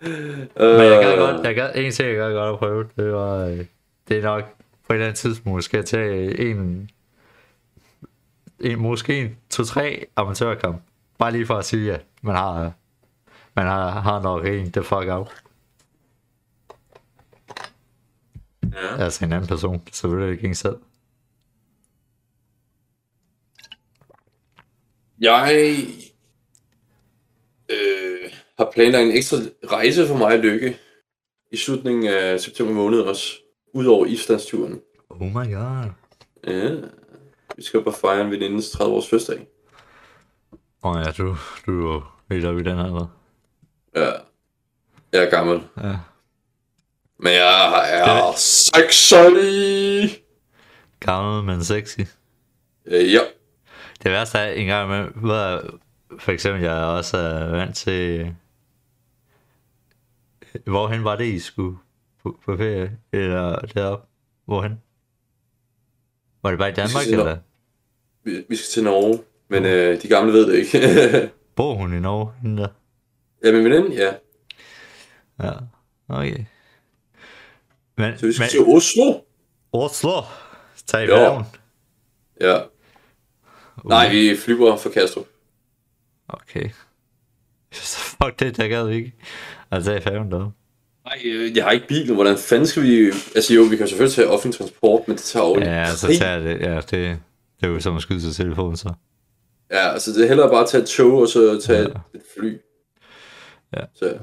Men 0.00 0.10
jeg 0.56 1.02
gad 1.02 1.18
godt, 1.18 1.46
jeg 1.46 1.54
gad, 1.54 1.70
en 1.74 1.92
ting 1.92 2.08
jeg 2.08 2.16
gad 2.16 2.32
godt 2.32 2.52
at 2.52 2.58
prøve, 2.58 2.88
det 2.96 3.12
var, 3.12 3.36
øh, 3.46 3.64
det 4.08 4.18
er 4.18 4.22
nok 4.22 4.44
på 4.86 4.92
et 4.92 4.94
eller 4.94 5.06
andet 5.06 5.18
tidspunkt, 5.18 5.64
skal 5.64 5.78
jeg 5.78 5.86
tage 5.86 6.40
en, 6.50 6.90
en 8.60 8.78
måske 8.78 9.20
en, 9.20 9.36
to-tre 9.50 10.06
amatørkamp. 10.16 10.82
Bare 11.18 11.32
lige 11.32 11.46
for 11.46 11.54
at 11.54 11.64
sige, 11.64 11.94
at 11.94 12.04
man 12.22 12.34
har, 12.36 12.72
man 13.56 13.66
har, 13.66 13.90
har 13.90 14.22
nok 14.22 14.46
en, 14.46 14.72
the 14.72 14.82
fuck 14.82 15.08
out. 15.08 15.42
Ja. 18.62 19.02
Altså 19.02 19.24
en 19.24 19.32
anden 19.32 19.48
person, 19.48 19.82
selvfølgelig 19.92 20.32
ikke 20.32 20.48
en 20.48 20.54
selv. 20.54 20.76
Jeg 25.20 25.54
øh, 25.56 26.04
har 28.58 28.70
planlagt 28.74 29.04
en 29.04 29.16
ekstra 29.16 29.36
rejse 29.72 30.06
for 30.06 30.16
mig 30.16 30.32
og 30.32 30.38
Lykke 30.38 30.76
i 31.52 31.56
slutningen 31.56 32.06
af 32.06 32.40
september 32.40 32.74
måned 32.74 33.00
også, 33.00 33.34
udover 33.72 34.06
Islandsturen. 34.06 34.80
Oh 35.10 35.20
my 35.26 35.54
god. 35.54 35.90
Ja, 36.46 36.70
vi 37.56 37.62
skal 37.62 37.82
bare 37.82 37.94
fejre 37.94 38.20
en 38.20 38.30
venindes 38.30 38.70
30 38.70 38.94
års 38.94 39.08
fødselsdag. 39.08 39.46
Åh 40.84 40.90
oh 40.90 41.02
ja, 41.06 41.10
du, 41.10 41.36
du 41.66 41.88
er 41.88 41.94
jo 41.94 42.02
helt 42.30 42.46
oppe 42.46 42.60
i 42.60 42.64
den 42.64 42.76
her, 42.76 42.84
eller? 42.84 43.06
Ja, 43.96 44.10
jeg 45.12 45.24
er 45.24 45.30
gammel. 45.30 45.62
Ja. 45.82 45.96
Men 47.18 47.32
jeg 47.32 47.90
er 48.00 48.32
sexy! 48.36 49.14
Gammel, 51.00 51.44
men 51.44 51.64
sexy. 51.64 52.00
Øh, 52.86 53.12
ja, 53.12 53.20
Det 54.02 54.10
værste 54.12 54.38
er 54.38 54.52
en 54.52 54.66
gang 54.66 54.88
med, 54.88 55.08
hvor 55.14 55.60
for 56.18 56.32
eksempel 56.32 56.62
jeg 56.62 56.80
er 56.80 56.84
også 56.84 57.16
er 57.16 57.48
vant 57.50 57.76
til, 57.76 58.34
hvorhen 60.72 61.04
var 61.04 61.16
det, 61.16 61.26
I 61.26 61.38
skulle 61.38 61.76
på, 62.22 62.40
på 62.44 62.56
ferie? 62.56 62.98
Eller 63.12 63.58
deroppe? 63.60 64.06
Hvorhen? 64.44 64.80
Var 66.42 66.50
det 66.50 66.58
bare 66.58 66.70
i 66.70 66.74
Danmark, 66.74 67.06
eller? 67.06 67.38
vi, 68.24 68.44
vi 68.48 68.56
skal 68.56 68.66
til 68.66 68.84
Norge, 68.84 69.22
men 69.48 69.64
øh, 69.64 70.02
de 70.02 70.08
gamle 70.08 70.32
ved 70.32 70.46
det 70.46 70.54
ikke. 70.58 71.30
Bor 71.56 71.74
hun 71.74 71.96
i 71.96 72.00
Norge? 72.00 72.32
Hende 72.42 72.62
der? 72.62 72.68
ja, 73.44 73.52
min 73.52 73.64
veninde, 73.64 73.96
ja. 73.96 74.12
Ja, 75.42 75.52
okay. 76.08 76.44
Men, 77.96 78.18
Så 78.18 78.26
vi 78.26 78.32
skal 78.32 78.42
men 78.42 78.50
til 78.50 78.60
Oslo. 78.60 79.20
Oslo, 79.72 80.22
tag 80.86 81.04
i 81.04 81.06
Ja. 81.06 81.42
Ja. 82.40 82.60
Nej, 83.84 84.12
vi 84.12 84.36
flyver 84.36 84.76
fra 84.76 84.90
Kastrup. 84.90 85.26
Okay. 86.28 86.70
Så 87.72 88.03
fuck 88.24 88.40
det, 88.40 88.56
der 88.56 88.68
gad 88.68 88.86
vi 88.88 88.94
ikke. 88.94 89.12
Altså, 89.70 89.90
tag 89.90 90.00
i 90.00 90.02
færgen 90.02 90.30
deroppe. 90.30 90.56
Nej, 91.04 91.18
øh, 91.24 91.56
jeg 91.56 91.64
har 91.64 91.70
ikke 91.70 91.86
bil. 91.88 92.14
Hvordan 92.14 92.38
fanden 92.38 92.66
skal 92.66 92.82
vi... 92.82 93.06
Altså 93.34 93.54
jo, 93.54 93.62
vi 93.62 93.76
kan 93.76 93.88
selvfølgelig 93.88 94.14
tage 94.14 94.28
offentlig 94.28 94.58
transport, 94.58 95.08
men 95.08 95.16
det 95.16 95.24
tager 95.24 95.46
jo 95.46 95.58
Ja, 95.60 95.94
så 95.94 96.06
tager 96.18 96.38
det, 96.38 96.60
ja, 96.60 96.76
det, 96.76 96.90
det 96.90 97.18
er 97.62 97.68
jo 97.68 97.80
som 97.80 97.96
at 97.96 98.02
skyde 98.02 98.20
sig 98.20 98.34
telefon, 98.34 98.76
så. 98.76 98.92
Ja, 99.70 99.92
altså 99.92 100.12
det 100.12 100.24
er 100.24 100.28
hellere 100.28 100.50
bare 100.50 100.62
at 100.62 100.68
tage 100.68 100.82
et 100.82 100.88
tog, 100.88 101.12
og 101.20 101.28
så 101.28 101.60
tage 101.60 101.78
Ja. 101.78 101.84
ja. 101.88 101.94
et 102.14 102.22
fly. 102.38 102.56
Ja. 103.76 103.84
Så 103.94 104.18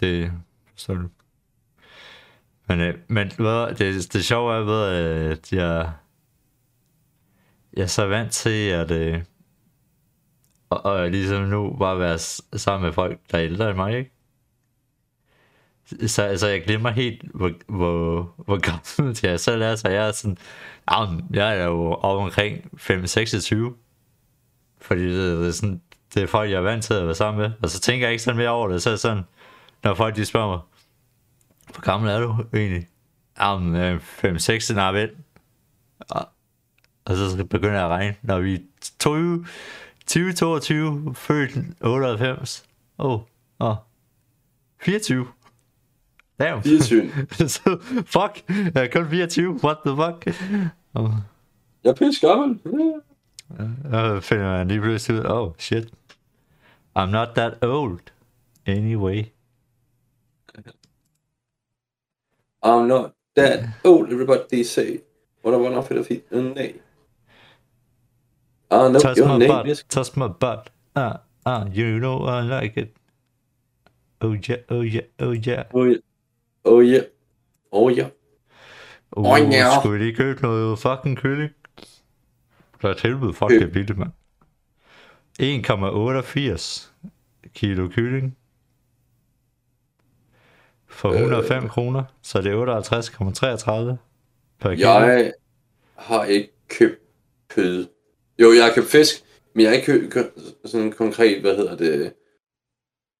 Det 0.00 0.32
forstår 0.72 0.94
du. 0.94 1.08
Men, 2.68 2.80
øh, 2.80 2.94
men 3.08 3.32
hvad, 3.36 3.74
det, 3.74 4.12
det 4.12 4.24
sjove 4.24 4.54
er 4.54 4.60
ved, 4.60 4.86
at 5.30 5.52
jeg, 5.52 5.90
jeg 7.76 7.82
er 7.82 7.86
så 7.86 8.06
vant 8.06 8.32
til, 8.32 8.68
at 8.68 8.90
øh, 8.90 9.18
og, 10.78 10.92
og 10.92 11.10
ligesom 11.10 11.42
nu 11.42 11.76
bare 11.78 11.98
være 11.98 12.18
sammen 12.58 12.86
med 12.86 12.92
folk, 12.92 13.18
der 13.30 13.38
er 13.38 13.44
ældre 13.44 13.68
end 13.68 13.76
mig, 13.76 13.98
ikke? 13.98 14.10
Så 16.06 16.22
altså, 16.22 16.48
jeg 16.48 16.64
glemmer 16.64 16.90
helt, 16.90 17.22
hvor, 17.34 17.50
hvor, 17.66 18.34
hvor 18.44 18.58
gammel 18.58 19.18
jeg 19.22 19.32
er, 19.32 19.36
så 19.36 19.88
jeg 19.88 20.08
er 20.08 20.12
sådan, 20.12 20.38
jeg 21.30 21.58
er 21.58 21.64
jo 21.64 21.92
op 21.92 22.22
omkring 22.22 22.58
5-26, 22.76 23.54
fordi 24.80 25.02
det, 25.02 25.38
det, 25.38 25.48
er 25.48 25.52
sådan, 25.52 25.80
det 26.14 26.22
er 26.22 26.26
folk, 26.26 26.50
jeg 26.50 26.56
er 26.56 26.60
vant 26.60 26.84
til 26.84 26.94
at 26.94 27.06
være 27.06 27.14
sammen 27.14 27.42
med, 27.42 27.50
og 27.62 27.70
så 27.70 27.80
tænker 27.80 28.06
jeg 28.06 28.12
ikke 28.12 28.22
sådan 28.22 28.38
mere 28.38 28.48
over 28.50 28.68
det, 28.68 28.82
så 28.82 28.90
er 28.90 28.96
sådan, 28.96 29.22
når 29.82 29.94
folk 29.94 30.16
de 30.16 30.24
spørger 30.24 30.48
mig, 30.48 30.60
hvor 31.72 31.80
gammel 31.80 32.10
er 32.10 32.20
du 32.20 32.36
egentlig? 32.54 32.88
Jamen, 33.40 33.76
øh, 33.76 34.00
5-6, 34.24 34.74
nej, 34.74 34.92
vel. 34.92 35.10
Og, 36.10 36.28
og 37.04 37.16
så 37.16 37.44
begynder 37.50 37.74
jeg 37.74 37.84
at 37.84 37.90
regne, 37.90 38.14
når 38.22 38.40
vi 38.40 38.54
er 38.54 38.58
20, 38.98 39.46
2022, 40.06 41.14
født 41.14 41.50
98. 41.80 42.64
Åh, 42.98 43.12
oh, 43.12 43.20
åh. 43.60 43.70
Oh. 43.70 43.76
24. 44.80 45.26
Damn. 46.40 46.62
24. 46.62 47.10
så, 47.48 47.78
fuck, 48.06 48.44
jeg 48.48 48.84
er 48.84 48.88
kun 48.92 49.10
24, 49.10 49.52
what 49.64 49.76
the 49.86 49.96
fuck? 49.96 50.36
Oh, 50.94 51.10
Jeg 51.84 51.90
er 51.90 51.94
pisse 51.94 52.26
gammel. 52.28 52.60
Ja. 52.64 53.00
så 53.90 54.20
finder 54.20 54.44
man 54.44 54.68
lige 54.68 54.80
pludselig 54.80 55.20
ud, 55.20 55.24
oh 55.24 55.52
shit. 55.58 55.88
I'm 56.98 57.10
not 57.10 57.28
that 57.34 57.64
old. 57.64 58.00
Anyway. 58.66 59.24
I'm 62.62 62.86
not 62.86 63.10
that 63.36 63.60
old, 63.84 64.12
everybody 64.12 64.64
say. 64.64 65.00
What 65.42 65.54
I 65.54 65.56
want 65.58 65.74
off 65.74 65.90
it 65.90 66.06
feet 66.06 66.24
nay. 68.74 68.86
I 68.86 68.90
know 68.90 69.00
Touch 69.00 69.18
my 69.18 69.38
name 69.38 69.48
butt, 69.48 69.66
is... 69.68 69.84
touch 69.88 70.16
my 70.16 70.28
butt. 70.28 70.70
Ah, 70.94 71.20
ah, 71.46 71.64
you 71.72 71.98
know 71.98 72.24
I 72.24 72.40
like 72.42 72.80
it. 72.80 72.88
Oh 74.20 74.36
yeah, 74.48 74.56
oh 74.68 74.82
yeah, 74.82 75.06
oh 75.18 75.32
yeah. 75.32 75.64
Oh 75.74 75.84
yeah. 75.84 76.00
Oh 76.64 76.80
yeah. 76.80 77.02
Oh 77.72 77.90
yeah. 77.90 78.10
Uh, 79.16 79.52
ja. 79.52 79.80
Skulle 79.80 79.98
vi 79.98 80.04
lige 80.04 80.16
købe 80.16 80.42
noget 80.42 80.78
fucking 80.78 81.18
kylling? 81.18 81.50
Der 82.82 82.88
er 82.88 82.94
tilbud, 82.94 83.32
fuck 83.32 83.48
Køb. 83.48 83.60
det 83.60 83.72
billigt, 83.72 83.98
mand. 83.98 84.10
1,88 85.42 86.88
kilo 87.54 87.88
kylling. 87.88 88.36
For 90.86 91.12
105 91.12 91.64
øh. 91.64 91.70
kroner, 91.70 92.04
så 92.22 92.40
det 92.40 92.52
er 92.52 92.80
58,33 93.92 93.96
per 94.60 94.74
kilo. 94.74 94.88
Jeg 94.88 95.32
har 95.96 96.24
ikke 96.24 96.52
købt 96.68 97.00
kød. 97.48 97.86
Jo, 98.38 98.52
jeg 98.52 98.64
har 98.64 98.72
købt 98.74 98.86
fisk, 98.86 99.24
men 99.54 99.62
jeg 99.62 99.70
har 99.70 99.76
ikke 99.76 99.86
købt 99.86 100.12
kø- 100.12 100.30
sådan 100.64 100.92
konkret, 100.92 101.40
hvad 101.40 101.56
hedder 101.56 101.76
det, 101.76 102.12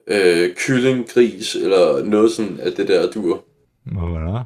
øh, 0.06 0.56
kylling, 0.56 1.08
gris, 1.08 1.54
eller 1.54 2.04
noget 2.04 2.32
sådan 2.32 2.60
af 2.60 2.72
det 2.72 2.88
der 2.88 3.10
dur. 3.10 3.44
Hvad 3.82 4.02
der? 4.32 4.44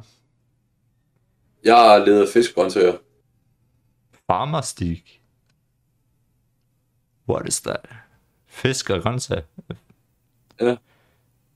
Jeg 1.64 1.76
har 1.76 1.98
levet 2.06 2.28
fiskgrøntsager. 2.28 2.96
Farmerstig. 4.26 5.04
What 7.28 7.48
is 7.48 7.60
that? 7.60 7.88
Fisk 8.46 8.90
og 8.90 9.02
grøntsager. 9.02 9.42
Ja. 10.60 10.76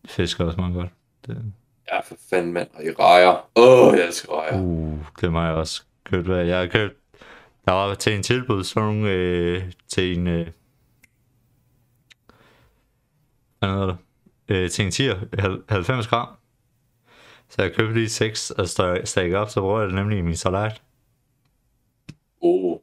Fisk 0.05 0.41
er 0.41 0.45
også 0.45 0.61
meget 0.61 0.75
godt. 0.75 0.91
Det, 1.27 1.53
Ja, 1.93 2.01
for 2.01 2.17
fanden, 2.31 2.53
mand. 2.53 2.69
Og 2.75 2.85
I 2.85 2.91
rejer. 2.91 3.51
Åh, 3.57 3.89
oh, 3.89 3.99
jeg 3.99 4.07
elsker 4.07 4.33
rejer. 4.39 4.61
uh, 4.63 4.99
det 5.21 5.33
må 5.33 5.43
jeg 5.43 5.53
også 5.55 5.83
købt. 6.05 6.27
Hvad 6.27 6.45
jeg 6.47 6.59
har 6.59 6.67
købt. 6.67 6.97
Der 7.65 7.73
var 7.73 7.95
til 7.95 8.15
en 8.17 8.23
tilbud, 8.23 8.65
sådan 8.65 8.89
nogle, 8.89 9.11
øh, 9.11 9.73
til 9.89 10.19
en, 10.19 10.27
øh, 10.27 10.51
hvad 13.59 13.69
hedder 13.69 13.87
det? 13.87 13.97
Øh, 14.49 14.71
til 14.71 14.85
en 14.85 14.91
tier, 14.91 15.21
hal- 15.39 15.63
90 15.69 16.09
gram. 16.09 16.29
Så 17.49 17.63
jeg 17.63 17.75
købte 17.75 17.95
lige 17.95 18.09
6 18.09 18.51
og 18.51 18.69
stak 19.05 19.33
op, 19.33 19.51
så 19.51 19.61
bruger 19.61 19.79
jeg 19.81 19.87
det 19.89 19.95
nemlig 19.95 20.19
i 20.19 20.23
min 20.23 20.37
salat. 20.37 20.83
Oh. 22.41 22.79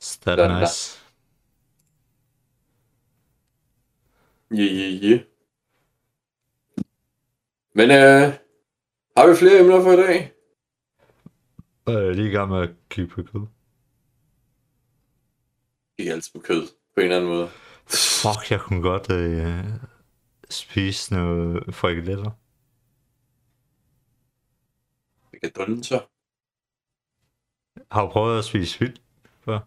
Så 0.00 0.18
det 0.24 0.26
Den 0.26 0.38
er 0.38 0.48
der. 0.48 0.60
nice. 0.60 1.00
Ja, 4.50 4.62
ja, 4.62 4.88
ja. 5.08 5.18
Men 7.74 7.90
øh, 7.90 8.34
har 9.16 9.30
vi 9.30 9.36
flere 9.36 9.58
emner 9.60 9.82
for 9.82 9.92
i 9.92 9.96
dag? 9.96 10.32
Og 11.84 11.92
jeg 11.92 12.02
er 12.06 12.12
lige 12.12 12.28
i 12.28 12.32
gang 12.32 12.50
med 12.50 12.62
at 12.62 12.70
kigge 12.88 13.10
på 13.14 13.22
kød. 13.22 13.46
Ikke 15.98 16.12
altid 16.12 16.32
på 16.32 16.40
kød, 16.40 16.66
på 16.94 17.00
en 17.00 17.02
eller 17.02 17.16
anden 17.16 17.30
måde. 17.30 17.48
Fuck, 18.22 18.50
jeg 18.50 18.60
kunne 18.60 18.82
godt 18.82 19.10
øh, 19.12 19.64
spise 20.50 21.14
noget 21.14 21.74
frikadeller. 21.74 22.30
Så. 25.82 26.06
Har 27.90 28.02
du 28.06 28.10
prøvet 28.12 28.38
at 28.38 28.44
spise 28.44 28.80
vildt 28.80 29.02
før? 29.40 29.58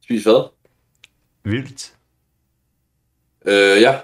Spis 0.00 0.22
hvad? 0.24 0.48
Vildt? 1.42 1.98
Øh, 3.46 3.82
ja. 3.82 4.00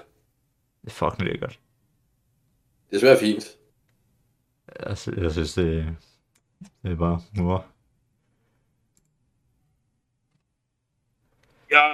Det 0.81 0.87
er 0.87 0.91
fucking 0.91 1.21
lækkert. 1.29 1.59
Det 2.91 2.99
smager 2.99 3.19
fint. 3.19 3.57
Altså, 4.67 5.13
jeg 5.17 5.31
synes, 5.31 5.53
det, 5.53 5.97
det 6.83 6.91
er 6.91 6.95
bare 6.95 7.21
mor. 7.37 7.65
Ja. 11.71 11.89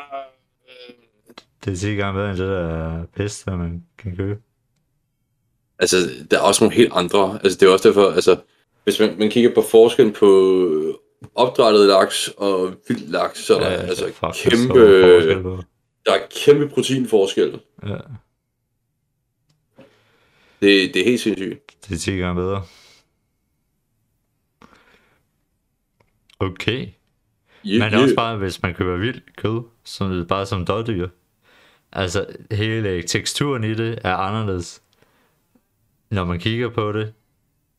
Det 1.66 1.74
er 1.74 1.78
10 1.78 1.96
gange 1.96 2.14
bedre 2.14 2.30
end 2.30 2.38
det 2.38 2.48
der 2.48 3.06
pis, 3.06 3.44
der 3.44 3.58
man 3.58 3.84
kan 3.98 4.16
købe. 4.16 4.42
Altså, 5.80 5.98
der 6.32 6.38
er 6.38 6.42
også 6.42 6.64
nogle 6.64 6.76
helt 6.76 6.92
andre. 6.94 7.40
Altså, 7.44 7.58
det 7.60 7.68
er 7.68 7.74
også 7.74 7.88
derfor, 7.88 8.12
altså, 8.12 8.38
hvis 8.84 9.00
man, 9.00 9.16
man 9.20 9.30
kigger 9.30 9.54
på 9.56 9.62
forskellen 9.62 10.14
på 10.14 10.30
opdrættet 11.36 11.88
laks 11.88 12.28
og 12.38 12.74
vild 12.88 13.08
laks, 13.08 13.40
så 13.40 13.56
er 13.56 13.60
der 13.60 13.72
ja, 13.72 13.78
altså 13.78 14.06
fuck, 14.06 14.50
kæmpe, 14.50 14.80
der 16.06 16.14
er 16.14 16.28
kæmpe 16.46 16.70
proteinforskel. 16.70 17.60
Ja. 17.88 17.98
Det, 20.62 20.94
det 20.94 20.96
er 20.96 21.04
helt 21.04 21.22
sindssygt. 21.22 21.60
Det 21.88 21.96
er 21.96 22.00
10 22.00 22.12
gange 22.12 22.42
bedre. 22.42 22.64
Okay. 26.40 26.88
Yeah, 27.66 27.80
Men 27.80 27.92
det 27.92 27.94
er 27.94 28.04
også 28.04 28.16
bare, 28.16 28.38
hvis 28.38 28.62
man 28.62 28.74
køber 28.74 28.98
vildt 28.98 29.36
kød, 29.36 29.64
som, 29.84 30.26
bare 30.28 30.46
som 30.46 30.66
dårdyr. 30.66 31.08
Altså, 31.92 32.26
hele 32.52 33.04
teksturen 33.04 33.64
i 33.64 33.74
det 33.74 34.00
er 34.04 34.16
anderledes. 34.16 34.82
Når 36.10 36.26
man 36.26 36.40
kigger 36.40 36.70
på 36.70 36.92
det. 36.92 37.14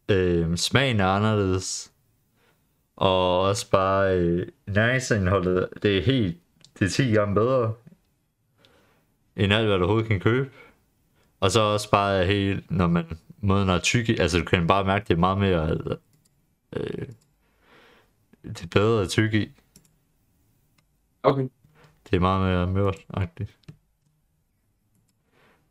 Øh, 0.09 0.57
smagen 0.57 1.01
er 1.01 1.07
anderledes. 1.07 1.93
Og 2.97 3.41
også 3.41 3.71
bare 3.71 4.19
øh, 4.19 4.47
næringsindholdet, 4.67 5.69
det 5.83 5.99
er 5.99 6.03
helt, 6.03 6.37
det 6.79 6.85
er 6.85 6.91
10 6.91 7.11
gange 7.11 7.35
bedre. 7.35 7.75
End 9.37 9.53
alt, 9.53 9.67
hvad 9.67 9.77
du 9.77 9.85
overhovedet 9.85 10.09
kan 10.09 10.21
købe. 10.21 10.51
Og 11.41 11.51
så 11.51 11.61
også 11.61 11.91
bare 11.91 12.27
helt, 12.27 12.71
når 12.71 12.87
man 12.87 13.05
måden 13.41 13.69
er 13.69 13.79
tyk 13.79 14.09
altså 14.09 14.39
du 14.39 14.45
kan 14.45 14.67
bare 14.67 14.85
mærke, 14.85 15.05
det 15.09 15.15
er 15.15 15.19
meget 15.19 15.39
mere, 15.39 15.79
øh, 16.77 17.07
det 18.49 18.63
er 18.63 18.69
bedre 18.69 19.03
at 19.03 19.09
tykke 19.09 19.43
i. 19.43 19.53
Okay. 21.23 21.49
Det 22.05 22.17
er 22.17 22.21
meget 22.21 22.41
mere 22.41 22.67
mørt-agtigt. 22.67 23.59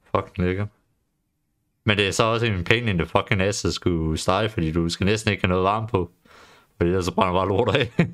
Fucking 0.01 0.37
lækker. 0.37 0.67
Men 1.83 1.97
det 1.97 2.07
er 2.07 2.11
så 2.11 2.23
også 2.23 2.45
en 2.45 2.63
pain 2.63 2.87
in 2.87 2.97
the 2.97 3.07
fucking 3.07 3.41
ass 3.41 3.65
at 3.65 3.73
skulle 3.73 4.17
stege, 4.17 4.49
fordi 4.49 4.71
du 4.71 4.89
skal 4.89 5.05
næsten 5.05 5.31
ikke 5.31 5.43
have 5.43 5.49
noget 5.49 5.63
varme 5.63 5.87
på. 5.87 6.11
Fordi 6.77 6.89
ellers 6.89 7.05
så 7.05 7.13
brænder 7.13 7.33
bare 7.33 7.47
lort 7.47 7.75
af. 7.75 8.07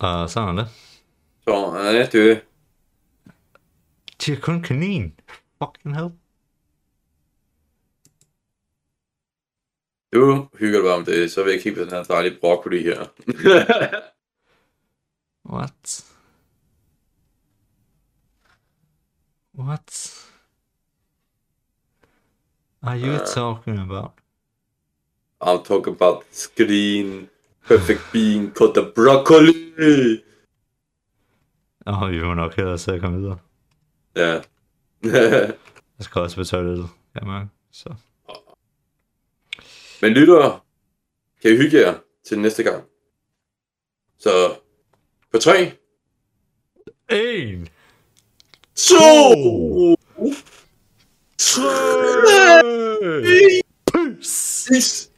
Og 0.00 0.30
sådan 0.30 0.58
er 0.58 0.62
det. 0.62 0.70
Så 1.44 1.54
er 1.54 2.06
det. 2.12 2.42
De 4.26 4.32
er 4.32 4.40
kun 4.40 4.62
kanin. 4.62 5.14
Fucking 5.62 5.96
hell. 5.96 6.10
Du 10.12 10.48
hygger 10.58 10.78
dig 10.78 10.84
bare 10.84 10.96
om 10.96 11.04
det, 11.04 11.32
så 11.32 11.44
vil 11.44 11.52
jeg 11.52 11.62
kigge 11.62 11.78
på 11.78 11.84
den 11.84 11.94
her 11.94 12.02
dejlige 12.02 12.38
broccoli 12.40 12.82
her. 12.82 13.06
What? 15.54 16.04
What? 19.58 20.16
Are 22.82 22.96
you 22.96 23.12
uh, 23.12 23.26
talking 23.26 23.78
about? 23.78 24.10
I'm 25.40 25.62
talking 25.64 25.94
about 25.94 26.24
screen, 26.30 27.28
perfect 27.68 28.00
being, 28.12 28.52
called 28.52 28.74
the 28.74 28.92
broccoli! 28.94 30.22
Åh, 31.86 32.02
oh, 32.02 32.10
vi 32.10 32.22
må 32.22 32.34
nok 32.34 32.56
hellere 32.56 32.78
se 32.78 32.94
at 32.94 33.00
komme 33.00 33.18
videre. 33.18 33.38
Ja. 34.16 34.40
jeg 35.96 36.04
skal 36.04 36.22
også 36.22 36.36
betale 36.36 36.76
det, 36.76 36.88
kan 37.16 37.26
man. 37.26 37.50
Så. 37.72 37.94
Men 40.02 40.12
lytter, 40.12 40.64
kan 41.42 41.52
I 41.52 41.56
hygge 41.56 41.80
jer 41.80 41.98
til 42.26 42.38
næste 42.38 42.62
gang? 42.62 42.84
Så 44.18 44.56
på 45.32 45.38
3. 45.38 45.72
1. 47.08 47.70
2. 48.74 49.96
3. 51.38 51.62
Peace. 53.92 55.10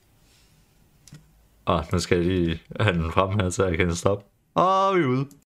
Åh, 1.66 1.84
nu 1.92 1.98
skal 1.98 2.18
jeg 2.18 2.26
lige 2.26 2.62
have 2.80 2.92
den 2.92 3.12
frem 3.12 3.38
her, 3.38 3.50
så 3.50 3.66
jeg 3.66 3.76
kan 3.76 3.94
stoppe. 3.94 4.24
Og 4.54 4.96
vi 4.96 5.02
er 5.02 5.06
ude. 5.06 5.28